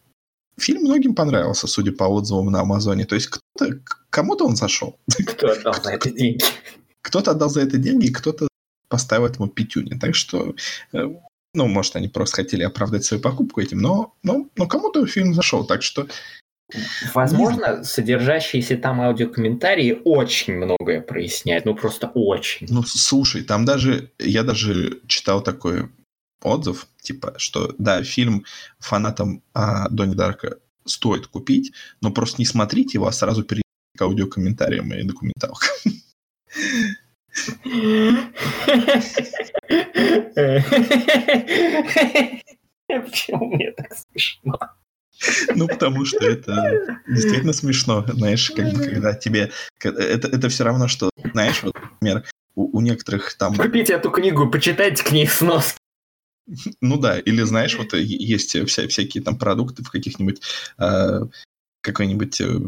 [0.58, 3.04] фильм многим понравился, судя по отзывам на Амазоне.
[3.04, 3.78] То есть кто-то,
[4.10, 4.98] кому-то он зашел.
[5.26, 6.44] Кто отдал за это деньги?
[7.02, 8.48] Кто-то отдал за это деньги, кто-то
[8.88, 9.98] поставил этому пятюни.
[9.98, 10.54] Так что
[10.92, 11.08] э,
[11.56, 15.66] ну, может, они просто хотели оправдать свою покупку этим, но, но, но кому-то фильм зашел,
[15.66, 16.06] так что...
[17.14, 22.66] Возможно, содержащиеся там аудиокомментарии очень многое проясняют, ну просто очень.
[22.68, 25.88] Ну, слушай, там даже, я даже читал такой
[26.42, 28.44] отзыв, типа, что да, фильм
[28.78, 33.64] фанатам а, Донни Дарка стоит купить, но просто не смотрите его, а сразу перейдите
[33.96, 35.70] к аудиокомментариям и документалкам.
[42.86, 44.58] Почему мне так смешно?
[45.54, 49.50] Ну, потому что это действительно смешно, знаешь, как бы, когда тебе...
[49.82, 52.24] Это, это все равно, что, знаешь, вот, например,
[52.54, 53.54] у, у некоторых там...
[53.54, 55.76] Купите эту книгу, почитайте к ней снос.
[56.80, 60.40] Ну да, или знаешь, вот есть вся, всякие там продукты в каких-нибудь
[60.78, 61.20] э,
[61.80, 62.60] какой-нибудь, э,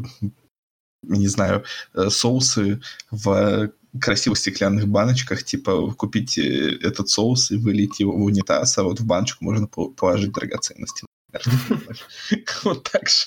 [1.02, 1.64] не знаю,
[1.94, 3.70] э, соусы в
[4.00, 9.00] красивых стеклянных баночках, типа купить э, этот соус и вылить его в унитаз, а вот
[9.00, 11.06] в баночку можно положить драгоценности.
[12.64, 13.26] Вот так же.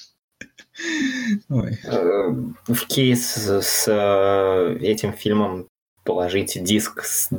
[1.49, 2.29] Э,
[2.67, 5.67] в кейс с э, этим фильмом
[6.03, 7.29] положите диск с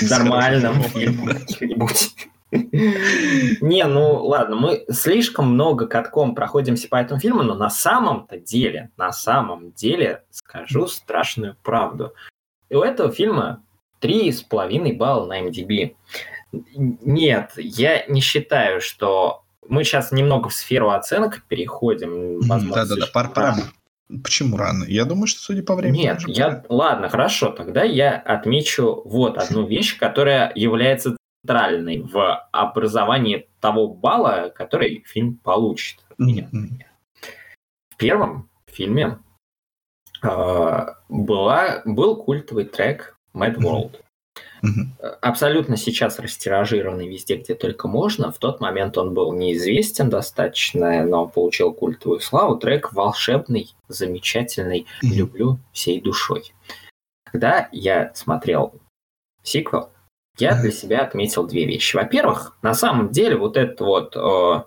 [0.00, 1.38] нормальным фильмом
[3.60, 8.90] Не, ну ладно, мы слишком много катком проходимся по этому фильму, но на самом-то деле,
[8.96, 12.12] на самом деле скажу страшную правду.
[12.68, 13.62] И у этого фильма
[14.00, 15.94] три с половиной балла на MDB.
[16.52, 22.40] Нет, я не считаю, что мы сейчас немного в сферу оценок переходим.
[22.40, 23.56] Да-да-да, пар пора,
[24.22, 24.84] Почему рано?
[24.84, 26.02] Я думаю, что судя по времени...
[26.02, 26.64] Нет, я...
[26.68, 31.16] ладно, хорошо, тогда я отмечу вот одну вещь, которая является
[31.46, 36.04] центральной в образовании того балла, который фильм получит.
[36.20, 36.82] Mm-hmm.
[37.90, 39.18] В первом фильме
[40.22, 44.00] э, была, был культовый трек Mad World.
[44.62, 45.18] Mm-hmm.
[45.22, 48.32] Абсолютно сейчас растиражированный везде, где только можно.
[48.32, 52.56] В тот момент он был неизвестен достаточно, но получил культовую славу.
[52.56, 56.52] Трек волшебный, замечательный, люблю всей душой.
[57.24, 58.74] Когда я смотрел
[59.42, 59.90] сиквел,
[60.38, 61.96] я для себя отметил две вещи.
[61.96, 64.62] Во-первых, на самом деле вот это вот э,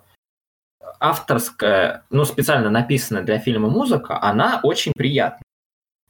[0.98, 5.42] авторская, ну, специально написанная для фильма музыка, она очень приятна.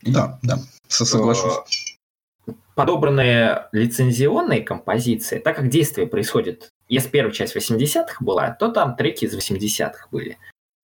[0.02, 0.58] Да, да,
[0.88, 1.98] соглашусь.
[2.46, 8.96] Э, подобранные лицензионные композиции, так как действие происходит, если первая часть 80-х была, то там
[8.96, 10.38] треки из 80-х были.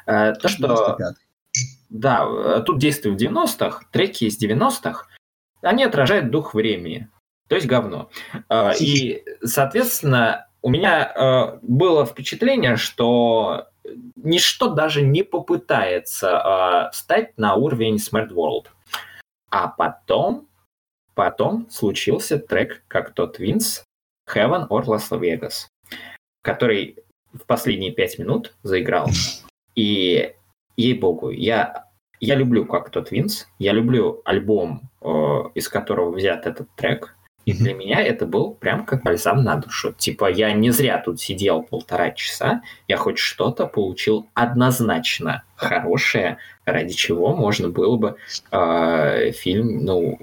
[0.07, 0.99] Э, то, что...
[1.89, 5.07] Да, э, тут действие в 90-х, треки из 90-х,
[5.63, 7.09] они отражают дух времени.
[7.49, 8.11] То есть говно.
[8.49, 13.69] А, и, соответственно, у меня а, было впечатление, что
[14.17, 18.67] ничто даже не попытается а, стать на уровень Smart World.
[19.51, 20.49] А потом,
[21.15, 23.85] потом случился трек, как тот Винс,
[24.29, 25.69] Heaven or Las Vegas,
[26.43, 26.99] который
[27.33, 29.09] в последние пять минут заиграл.
[29.77, 30.35] И,
[30.77, 31.85] ей-богу, я,
[32.19, 34.91] я люблю как тот Винс, я люблю альбом,
[35.55, 37.16] из которого взят этот трек,
[37.47, 39.95] и для меня это был прям как бальзам на душу.
[39.97, 46.93] Типа я не зря тут сидел полтора часа, я хоть что-то получил однозначно хорошее, ради
[46.93, 48.17] чего можно было бы
[48.51, 50.19] э, фильм, ну,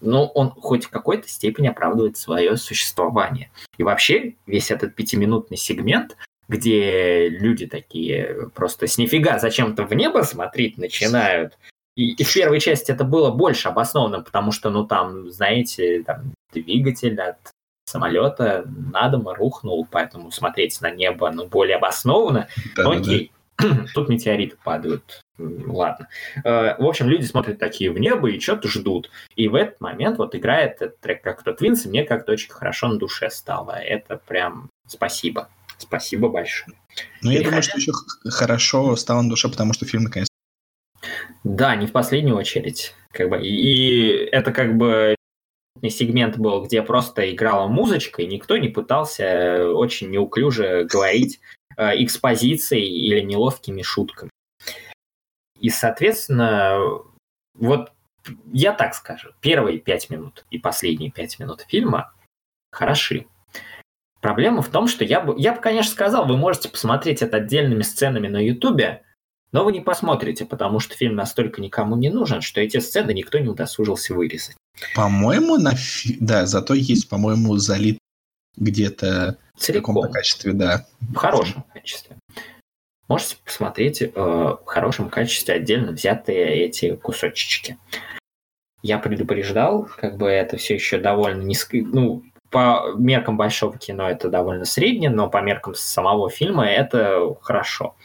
[0.00, 3.50] ну, он хоть в какой-то степени оправдывает свое существование.
[3.76, 6.16] И вообще весь этот пятиминутный сегмент,
[6.46, 11.58] где люди такие просто с нифига зачем-то в небо смотреть начинают,
[11.98, 16.32] и, и в первой части это было больше обоснованным, потому что, ну, там, знаете, там,
[16.52, 17.38] двигатель от
[17.86, 22.46] самолета на дом рухнул, поэтому смотреть на небо, ну, более обоснованно.
[22.76, 23.86] Да, Окей, да, да.
[23.94, 25.22] тут метеориты падают.
[25.38, 26.06] Ладно.
[26.44, 29.10] Э, в общем, люди смотрят такие в небо и что-то ждут.
[29.34, 32.50] И в этот момент вот играет этот трек как то Твинс, и мне как-то очень
[32.50, 33.72] хорошо на душе стало.
[33.72, 35.48] Это прям спасибо.
[35.78, 36.76] Спасибо большое.
[37.22, 37.90] Ну, я думаю, что еще
[38.24, 40.27] хорошо стало на душе, потому что фильм наконец
[41.48, 42.94] да, не в последнюю очередь.
[43.10, 45.14] Как бы, и, и это как бы
[45.82, 51.40] сегмент был, где просто играла музычка, и никто не пытался очень неуклюже говорить
[51.76, 54.30] э, экспозицией или неловкими шутками.
[55.58, 56.78] И, соответственно,
[57.54, 57.92] вот
[58.52, 62.12] я так скажу, первые пять минут и последние пять минут фильма
[62.70, 63.26] хороши.
[64.20, 67.82] Проблема в том, что я бы, я бы, конечно, сказал, вы можете посмотреть это отдельными
[67.82, 69.02] сценами на Ютубе,
[69.52, 73.38] но вы не посмотрите, потому что фильм настолько никому не нужен, что эти сцены никто
[73.38, 74.56] не удосужился вырезать.
[74.94, 76.16] По-моему, на фи...
[76.20, 77.98] да, зато есть, по-моему, залит
[78.56, 79.94] где-то Целиком.
[79.94, 80.86] в каком-то качестве, да.
[81.00, 82.16] В хорошем качестве.
[83.08, 87.78] Можете посмотреть э, в хорошем качестве отдельно взятые эти кусочечки.
[88.82, 94.28] Я предупреждал, как бы это все еще довольно низко, ну, по меркам большого кино это
[94.28, 97.96] довольно среднее, но по меркам самого фильма это хорошо.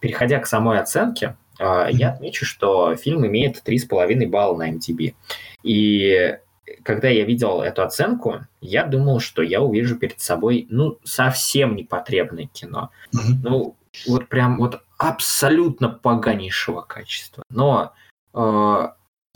[0.00, 5.14] Переходя к самой оценке, а, я отмечу, что фильм имеет 3,5 балла на MTB.
[5.62, 6.38] И
[6.82, 12.46] когда я видел эту оценку, я думал, что я увижу перед собой, ну, совсем непотребное
[12.46, 12.90] кино.
[13.12, 13.76] Ну,
[14.06, 17.44] вот прям вот абсолютно поганейшего качества.
[17.48, 17.92] Но
[18.34, 18.88] э,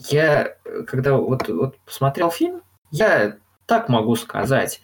[0.09, 0.55] я,
[0.87, 4.81] когда вот, вот посмотрел фильм, я так могу сказать,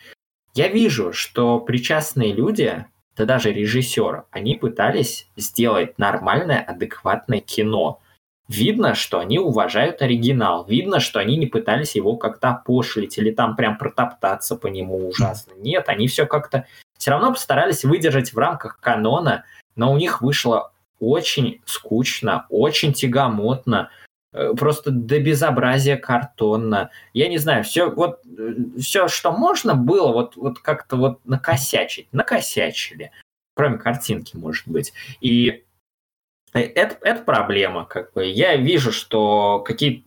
[0.53, 2.85] я вижу, что причастные люди
[3.17, 7.99] да даже режиссеры, они пытались сделать нормальное, адекватное кино.
[8.47, 13.55] Видно, что они уважают оригинал, видно, что они не пытались его как-то опошлить или там
[13.55, 15.53] прям протоптаться по нему ужасно.
[15.57, 16.65] Нет, они все как-то
[16.97, 19.43] все равно постарались выдержать в рамках канона,
[19.75, 23.89] но у них вышло очень скучно, очень тягомотно,
[24.31, 26.91] просто до безобразия картонно.
[27.13, 32.07] Я не знаю, все вот э, все, что можно было, вот, вот как-то вот накосячить,
[32.11, 33.11] накосячили.
[33.55, 34.93] Кроме картинки, может быть.
[35.21, 35.63] И
[36.53, 38.25] э, это, это проблема, как бы.
[38.25, 40.03] Я вижу, что какие...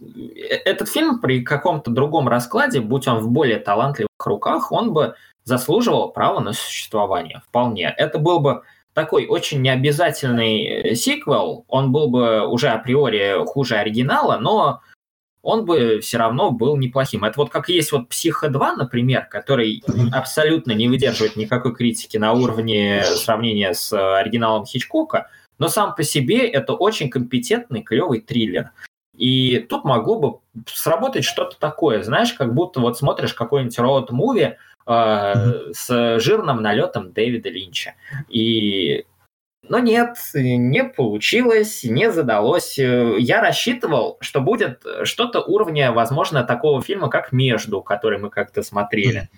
[0.65, 5.15] этот фильм при каком-то другом раскладе, будь он в более талантливых руках, он бы
[5.45, 7.43] заслуживал права на существование.
[7.49, 7.93] Вполне.
[7.97, 8.63] Это был бы
[9.01, 14.83] такой очень необязательный э, сиквел, он был бы уже априори хуже оригинала, но
[15.43, 17.25] он бы все равно был неплохим.
[17.25, 19.83] Это вот как есть вот «Психо 2», например, который
[20.13, 25.29] абсолютно не выдерживает никакой критики на уровне сравнения с оригиналом Хичкока,
[25.59, 28.71] но сам по себе это очень компетентный, клевый триллер.
[29.17, 34.57] И тут могло бы сработать что-то такое, знаешь, как будто вот смотришь какой-нибудь роуд-муви э,
[34.87, 37.95] с жирным налетом Дэвида Линча.
[38.29, 39.05] И
[39.71, 42.77] но нет, не получилось, не задалось.
[42.77, 49.29] Я рассчитывал, что будет что-то уровня, возможно, такого фильма, как «Между», который мы как-то смотрели.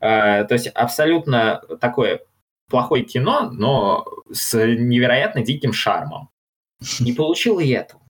[0.00, 2.20] Э, то есть абсолютно такое
[2.70, 6.30] плохое кино, но с невероятно диким шармом.
[7.00, 8.00] Не получил и этого.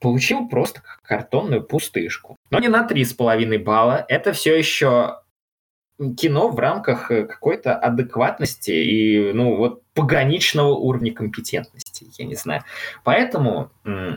[0.00, 2.36] Получил просто картонную пустышку.
[2.50, 4.04] Но не на 3,5 балла.
[4.08, 5.21] Это все еще
[6.16, 12.62] кино в рамках э, какой-то адекватности и, ну, вот пограничного уровня компетентности, я не знаю.
[13.04, 13.70] Поэтому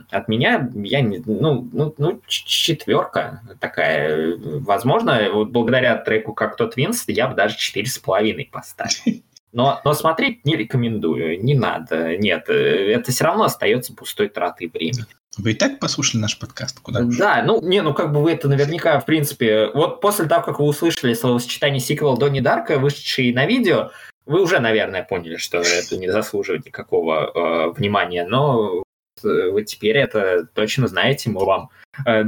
[0.09, 4.37] от меня, я не, ну, ну, ну, четверка такая.
[4.37, 9.21] Возможно, вот благодаря треку «Как тот Винс» я бы даже четыре с половиной поставил.
[9.55, 12.17] Но, но смотреть не рекомендую, не надо.
[12.17, 15.05] Нет, э, это все равно остается пустой тратой времени.
[15.37, 16.79] Вы и так послушали наш подкаст?
[16.79, 20.43] Куда да, ну, не, ну как бы вы это наверняка, в принципе, вот после того,
[20.43, 23.91] как вы услышали словосочетание сиквел Донни Дарка, вышедший на видео,
[24.25, 28.83] вы уже, наверное, поняли, что это не заслуживает никакого э, внимания, но
[29.23, 31.69] э, вы теперь это точно знаете, мы вам
[32.05, 32.23] э,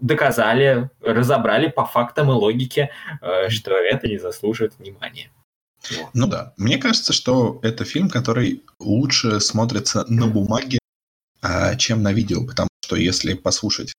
[0.00, 2.90] доказали, разобрали по фактам и логике,
[3.20, 5.30] э, что это не заслуживает внимания.
[6.14, 10.78] Ну да, мне кажется, что это фильм, который лучше смотрится на бумаге,
[11.78, 13.92] чем на видео, потому что если послушать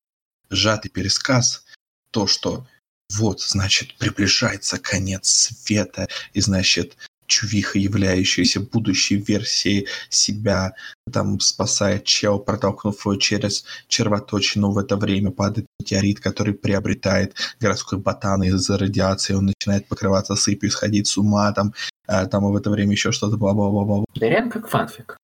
[0.49, 1.65] сжатый пересказ,
[2.11, 2.65] то, что
[3.13, 6.97] вот, значит, приближается конец света, и, значит,
[7.27, 10.73] чувиха, являющаяся будущей версией себя,
[11.11, 14.72] там спасает чел, протолкнув его через червоточину.
[14.72, 19.34] В это время падает метеорит, который приобретает городской ботан из-за радиации.
[19.34, 21.73] Он начинает покрываться сыпью, сходить с ума, там,
[22.07, 24.05] а, там в это время еще что-то бла-бла-бла-бла.
[24.15, 25.17] Да реально как фанфик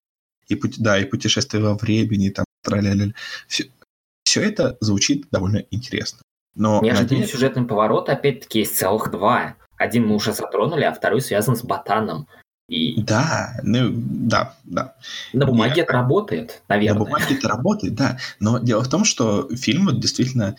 [0.51, 3.13] и, да, и путешествие во времени, там, траля
[3.47, 3.65] все,
[4.23, 6.21] все это звучит довольно интересно.
[6.55, 7.31] Но Неожиданный надеюсь...
[7.31, 9.55] сюжетный поворот, опять-таки, есть целых два.
[9.77, 12.27] Один мы уже затронули, а второй связан с ботаном.
[12.67, 13.01] И...
[13.01, 14.95] Да, ну, да, да.
[15.33, 15.83] На бумаге Я...
[15.83, 16.99] это работает, наверное.
[16.99, 18.17] На бумаге это работает, да.
[18.39, 20.55] Но дело в том, что фильм действительно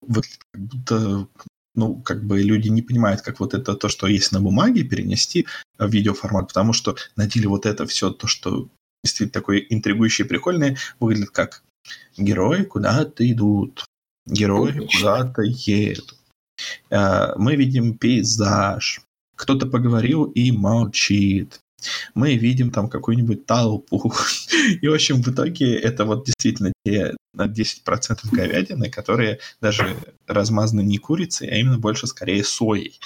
[0.00, 1.26] выглядит как будто
[1.74, 5.46] ну, как бы люди не понимают, как вот это то, что есть на бумаге, перенести
[5.78, 8.68] в видеоформат, потому что на деле вот это все то, что
[9.06, 11.62] действительно такое интригующее и прикольное, выглядит как
[12.16, 13.84] герои куда-то идут,
[14.26, 16.16] герои куда-то едут.
[16.90, 19.00] А, мы видим пейзаж,
[19.36, 21.60] кто-то поговорил и молчит.
[22.14, 24.12] Мы видим там какую-нибудь толпу.
[24.80, 29.96] И, в общем, в итоге это вот действительно те на 10% говядины, которые даже
[30.26, 32.98] размазаны не курицей, а именно больше скорее соей.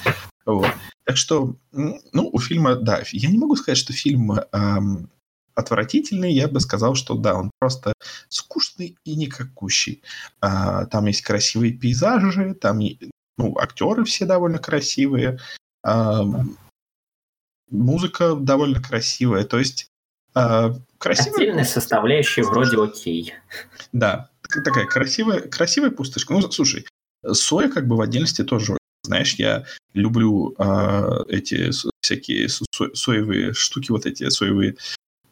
[0.46, 0.70] Вот.
[1.04, 5.10] Так что, ну, у фильма, да, я не могу сказать, что фильм эм,
[5.54, 7.92] отвратительный, я бы сказал, что да, он просто
[8.28, 10.02] скучный и никакущий.
[10.40, 12.80] А, там есть красивые пейзажи, там
[13.38, 15.38] ну, актеры все довольно красивые,
[15.82, 16.24] а,
[17.70, 19.88] музыка довольно красивая, то есть
[20.34, 21.36] а, красивая...
[21.36, 23.34] Отдельная составляющая вроде окей.
[23.92, 26.32] Да, такая красивая, красивая пустышка.
[26.32, 26.86] Ну, слушай,
[27.32, 29.64] соя как бы в отдельности тоже знаешь, я
[29.94, 31.70] люблю э, эти
[32.00, 34.76] всякие со- соевые штуки, вот эти соевые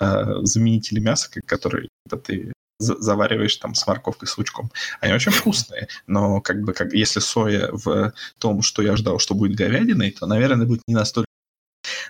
[0.01, 1.89] э, заменители мяса, которые
[2.25, 4.71] ты завариваешь там с морковкой, с лучком.
[5.01, 9.35] Они очень вкусные, но как бы как, если соя в том, что я ждал, что
[9.35, 11.29] будет говядиной, то, наверное, будет не настолько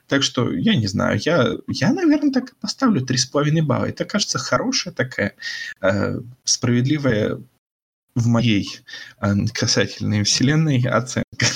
[0.06, 3.85] так что, я не знаю, я, я наверное, так и поставлю 3,5 балла.
[3.85, 5.35] Это, кажется, хорошая такая,
[5.82, 7.40] э, справедливая
[8.15, 8.81] в моей
[9.20, 11.47] э, касательной вселенной оценка.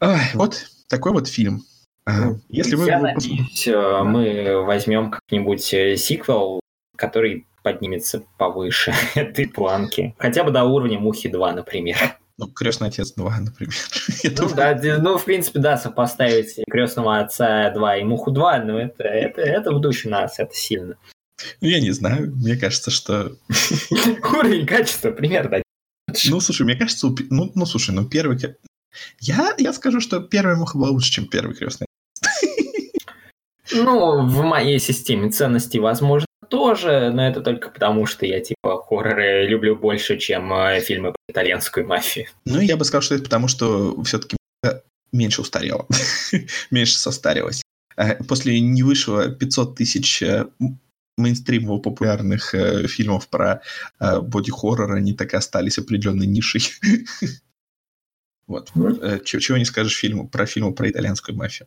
[0.00, 1.64] Ой, вот такой вот фильм.
[2.06, 2.86] Ну, если вы...
[2.86, 6.60] Я надеюсь, э, мы возьмем как-нибудь э, сиквел,
[6.96, 10.14] который поднимется повыше этой планки.
[10.18, 11.96] Хотя бы до уровня Мухи 2, например.
[12.38, 13.74] Ну, Крестный отец 2, например.
[14.22, 19.02] Ну, да, ну, в принципе, да, сопоставить Крестного отца 2 и Муху 2, но это,
[19.02, 20.96] это, это в душе нас, это сильно.
[21.60, 23.32] Ну, я не знаю, мне кажется, что...
[23.90, 25.60] Уровень качества примерно.
[26.28, 28.38] Ну, слушай, мне кажется, ну, ну слушай, ну, первый...
[29.20, 31.85] Я, я скажу, что первая муха была лучше, чем первый крестный
[33.72, 39.46] ну, в моей системе ценностей, возможно, тоже, но это только потому, что я, типа, хорроры
[39.46, 42.26] люблю больше, чем э, фильмы про итальянскую мафию.
[42.44, 44.36] Ну, я бы сказал, что это потому, что все-таки
[45.12, 45.86] меньше устарела,
[46.70, 47.62] меньше состарилась.
[47.96, 50.46] Э, после не вышло 500 тысяч э,
[51.16, 52.54] мейнстримово популярных
[52.88, 53.62] фильмов про
[53.98, 56.62] боди-хоррор, они так и остались определенной нишей.
[58.46, 58.70] Вот.
[58.74, 59.24] Mm-hmm.
[59.24, 61.66] Чего, чего не скажешь фильму, про фильмы про итальянскую мафию,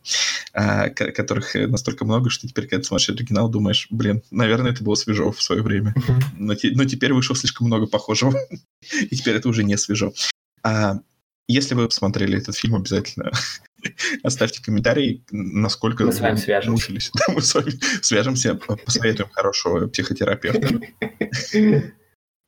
[0.54, 4.82] а, которых э, настолько много, что теперь, когда ты смотришь оригинал, думаешь, блин, наверное, это
[4.82, 5.94] было свежо в свое время.
[6.38, 8.34] Но, но теперь вышло слишком много похожего,
[8.92, 10.14] и теперь это уже не свежо.
[10.62, 11.00] А,
[11.48, 13.30] если вы посмотрели этот фильм, обязательно
[14.22, 16.70] оставьте комментарий, насколько мы с вами свяжемся.
[16.70, 17.10] мучились.
[17.14, 20.80] Да, мы с вами свяжемся, посоветуем хорошего психотерапевта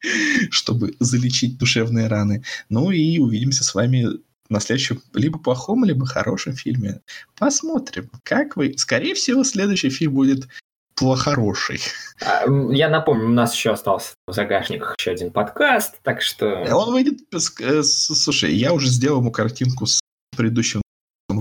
[0.50, 2.42] чтобы залечить душевные раны.
[2.68, 4.06] Ну и увидимся с вами
[4.48, 7.00] на следующем либо плохом, либо хорошем фильме.
[7.38, 8.74] Посмотрим, как вы...
[8.76, 10.48] Скорее всего, следующий фильм будет
[10.94, 11.80] плохороший.
[12.20, 16.64] А, я напомню, у нас еще остался в загашниках еще один подкаст, так что...
[16.70, 17.20] Он выйдет...
[17.60, 20.00] Э, слушай, я уже сделал ему картинку с
[20.36, 20.81] предыдущим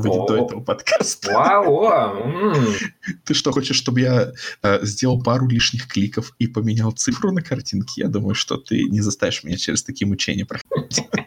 [0.01, 1.33] выйдет до этого подкаста.
[1.33, 2.53] Вау!
[3.25, 4.31] Ты что, хочешь, чтобы я
[4.63, 8.01] э, сделал пару лишних кликов и поменял цифру на картинке?
[8.01, 11.07] Я думаю, что ты не заставишь меня через такие мучения проходить.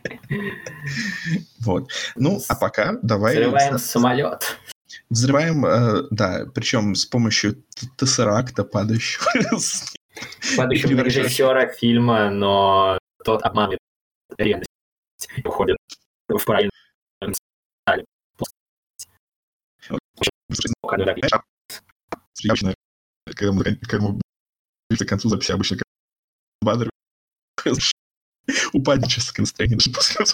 [1.61, 1.89] Вот.
[2.17, 3.37] Ну, а пока давай...
[3.37, 4.59] Взрываем самолет.
[5.09, 7.65] Взрываем, э, да, причем с помощью
[7.97, 9.25] тессеракта, падающего
[10.57, 13.81] Падающего режиссера фильма, но тот обманывает
[14.37, 14.69] реальность
[15.45, 15.77] уходит
[16.29, 16.71] в правильном
[22.47, 22.75] Обычно,
[23.27, 24.21] когда мы, когда мы
[24.89, 25.79] ближе к концу записи, обычно
[26.61, 26.91] Бадр
[28.73, 30.27] упадническое настроение даже после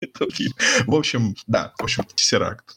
[0.00, 0.56] этого фильма.
[0.86, 2.76] В общем, да, в общем, Тессеракт.